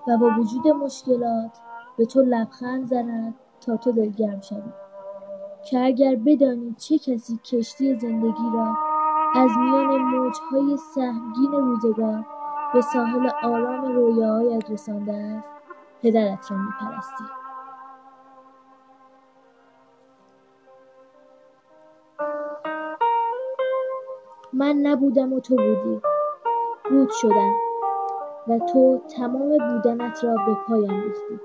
و 0.09 0.17
با 0.17 0.31
وجود 0.39 0.69
مشکلات 0.69 1.59
به 1.97 2.07
تو 2.07 2.21
لبخند 2.21 2.85
زند 2.85 3.35
تا 3.61 3.77
تو 3.77 3.93
دلگرم 3.93 4.41
شوی. 4.41 4.73
که 5.71 5.85
اگر 5.85 6.17
بدانی 6.17 6.75
چه 6.79 6.99
کسی 6.99 7.41
کشتی 7.45 7.95
زندگی 7.95 8.51
را 8.55 8.77
از 9.35 9.51
میان 9.59 9.99
موجهای 9.99 10.77
سهمگین 10.95 11.53
روزگار 11.53 12.25
به 12.73 12.81
ساحل 12.81 13.31
آرام 13.43 13.85
رویاهایت 13.85 14.71
رسانده 14.71 15.13
است 15.13 15.49
پدرت 16.03 16.51
را 16.51 16.57
میپرستی. 16.57 17.42
من 24.53 24.77
نبودم 24.77 25.33
و 25.33 25.41
تو 25.41 25.57
بودی. 25.57 26.03
بود 26.91 27.11
شدم 27.11 27.55
و 28.49 28.59
تو 28.59 29.01
تمام 29.17 29.49
بودنت 29.49 30.25
را 30.25 30.35
به 30.47 30.55
پایم 30.69 31.03
ریختی. 31.03 31.41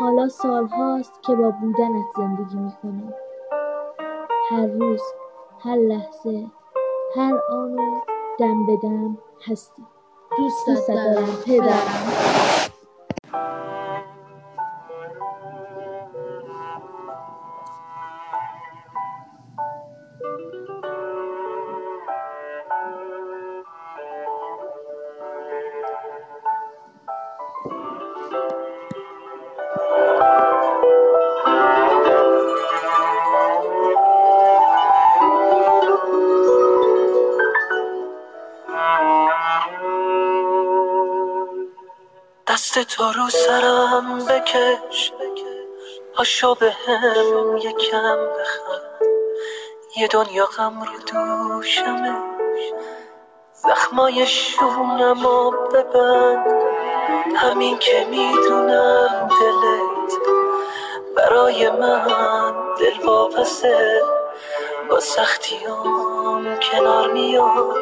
حالا 0.00 0.28
سالهاست 0.28 1.22
که 1.22 1.34
با 1.34 1.50
بودنت 1.50 2.06
زندگی 2.16 2.56
می‌کنم. 2.56 3.14
هر 4.50 4.66
روز 4.66 5.02
هر 5.64 5.76
لحظه 5.76 6.46
هر 7.16 7.34
آن 7.50 7.76
دم 8.38 8.66
به 8.66 8.76
دم 8.76 9.18
هستی. 9.50 9.82
دوست 10.38 10.88
دارم 10.88 11.28
پدرم. 11.46 12.37
دست 42.68 42.78
تو 42.78 43.12
رو 43.12 43.30
سرم 43.30 44.18
بکش. 44.26 45.12
پاشو 46.14 46.54
به 46.54 46.72
هم 46.72 47.56
یکم 47.56 48.16
بخند 48.16 49.00
یه 49.96 50.08
دنیا 50.08 50.44
غم 50.44 50.80
رو 50.80 50.98
دوشمه 50.98 52.16
زخمای 53.52 54.26
شونم 54.26 55.26
و 55.26 55.50
ببند. 55.50 56.62
همین 57.36 57.78
که 57.78 58.06
می‌دونم 58.10 59.28
دلت 59.40 60.12
برای 61.16 61.70
من 61.70 62.54
دل 62.78 63.06
واپسه. 63.06 64.02
با 64.90 65.00
سختیام 65.00 66.58
کنار 66.58 67.12
میاد. 67.12 67.76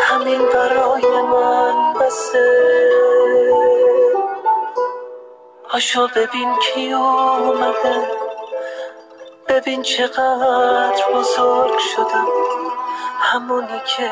همین 0.00 0.42
برای 0.48 1.22
من 1.22 1.94
بسه. 1.94 3.61
پاشو 5.72 6.08
ببین 6.16 6.58
کی 6.58 6.92
اومده. 6.92 8.10
ببین 9.48 9.82
چقدر 9.82 11.04
بزرگ 11.14 11.78
شدم. 11.78 12.28
همونی 13.18 13.80
که 13.96 14.10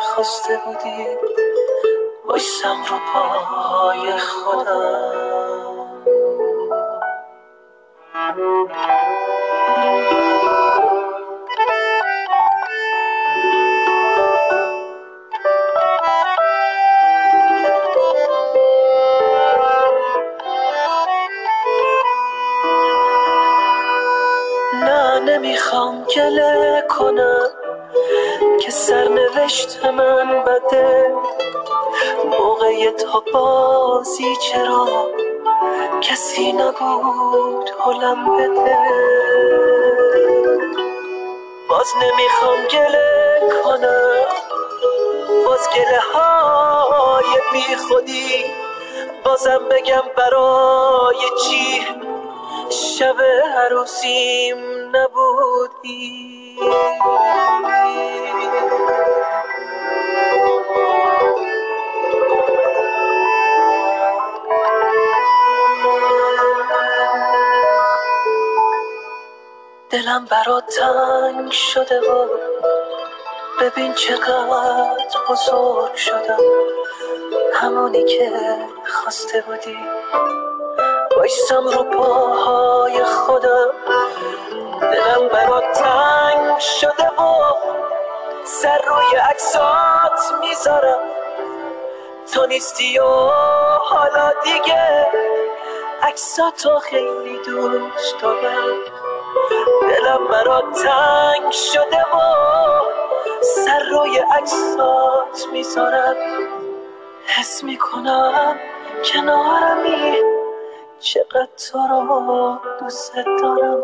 خواسته 0.00 0.60
بودی. 0.64 1.06
بایستم 2.26 2.76
رو 2.90 2.98
پای 3.12 4.18
خودم. 4.18 5.88
گله 26.16 26.84
کنم 26.88 27.50
که 28.60 28.70
سرنوشت 28.70 29.84
من 29.84 30.44
بده. 30.44 31.12
موقع 32.24 32.90
تا 32.90 33.22
بازی 33.32 34.36
چرا 34.36 34.86
کسی 36.00 36.52
نبود 36.52 37.70
حلم 37.84 38.36
بده. 38.36 38.78
باز 41.70 41.86
نمی‌خوام 42.02 42.66
گله 42.70 43.40
کنم. 43.64 44.26
باز 45.46 45.68
گله 45.74 46.00
های 46.14 47.40
بی 47.52 47.76
خودی 47.76 48.44
بازم 49.24 49.60
بگم 49.70 50.02
برای 50.16 51.16
چی؟ 51.44 51.86
شب 52.70 53.16
عروسیم 53.56 54.56
نبودی. 54.96 56.58
دلم 69.90 70.24
برات 70.24 70.64
تنگ 70.66 71.50
شده 71.52 72.00
و 72.00 72.28
ببین 73.60 73.94
چقدر 73.94 75.20
بزرگ 75.28 75.94
شدم. 75.94 76.38
همونی 77.54 78.04
که 78.04 78.32
خواسته 78.86 79.44
بودی. 79.46 79.78
بایستم 81.28 81.68
رو 81.68 81.84
پاهای 81.84 83.04
خودم. 83.04 83.70
دلم 84.80 85.28
برات 85.28 85.64
تنگ 85.72 86.58
شده 86.58 87.08
و 87.08 87.54
سر 88.44 88.78
روی 88.88 89.18
عکسات 89.30 90.40
می‌ذارم. 90.40 90.98
تو 92.32 92.46
نیستی 92.46 92.98
و 92.98 93.04
حالا 93.78 94.32
دیگه 94.44 95.06
عکساتو 96.02 96.78
خیلی 96.78 97.38
دوست 97.46 98.20
دارم. 98.22 98.76
دلم 99.82 100.28
برات 100.28 100.64
تنگ 100.72 101.52
شده 101.52 102.02
و 102.02 102.20
سر 103.42 103.82
روی 103.90 104.18
عکسات 104.18 105.46
می‌ذارم. 105.52 106.16
حس 107.26 107.64
می‌کنم 107.64 108.56
کنارمی. 109.12 110.37
چقدر 111.00 111.48
تو 111.56 111.78
را 111.78 112.60
دوست 112.80 113.14
دارم. 113.16 113.82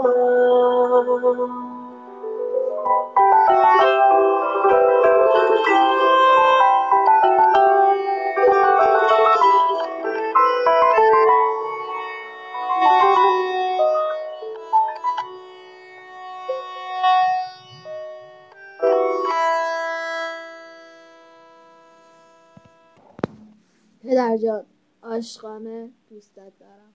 پدرجان 24.03 24.67
عاشقانه 25.03 25.91
دوستت 26.11 26.53
دارم. 26.61 26.95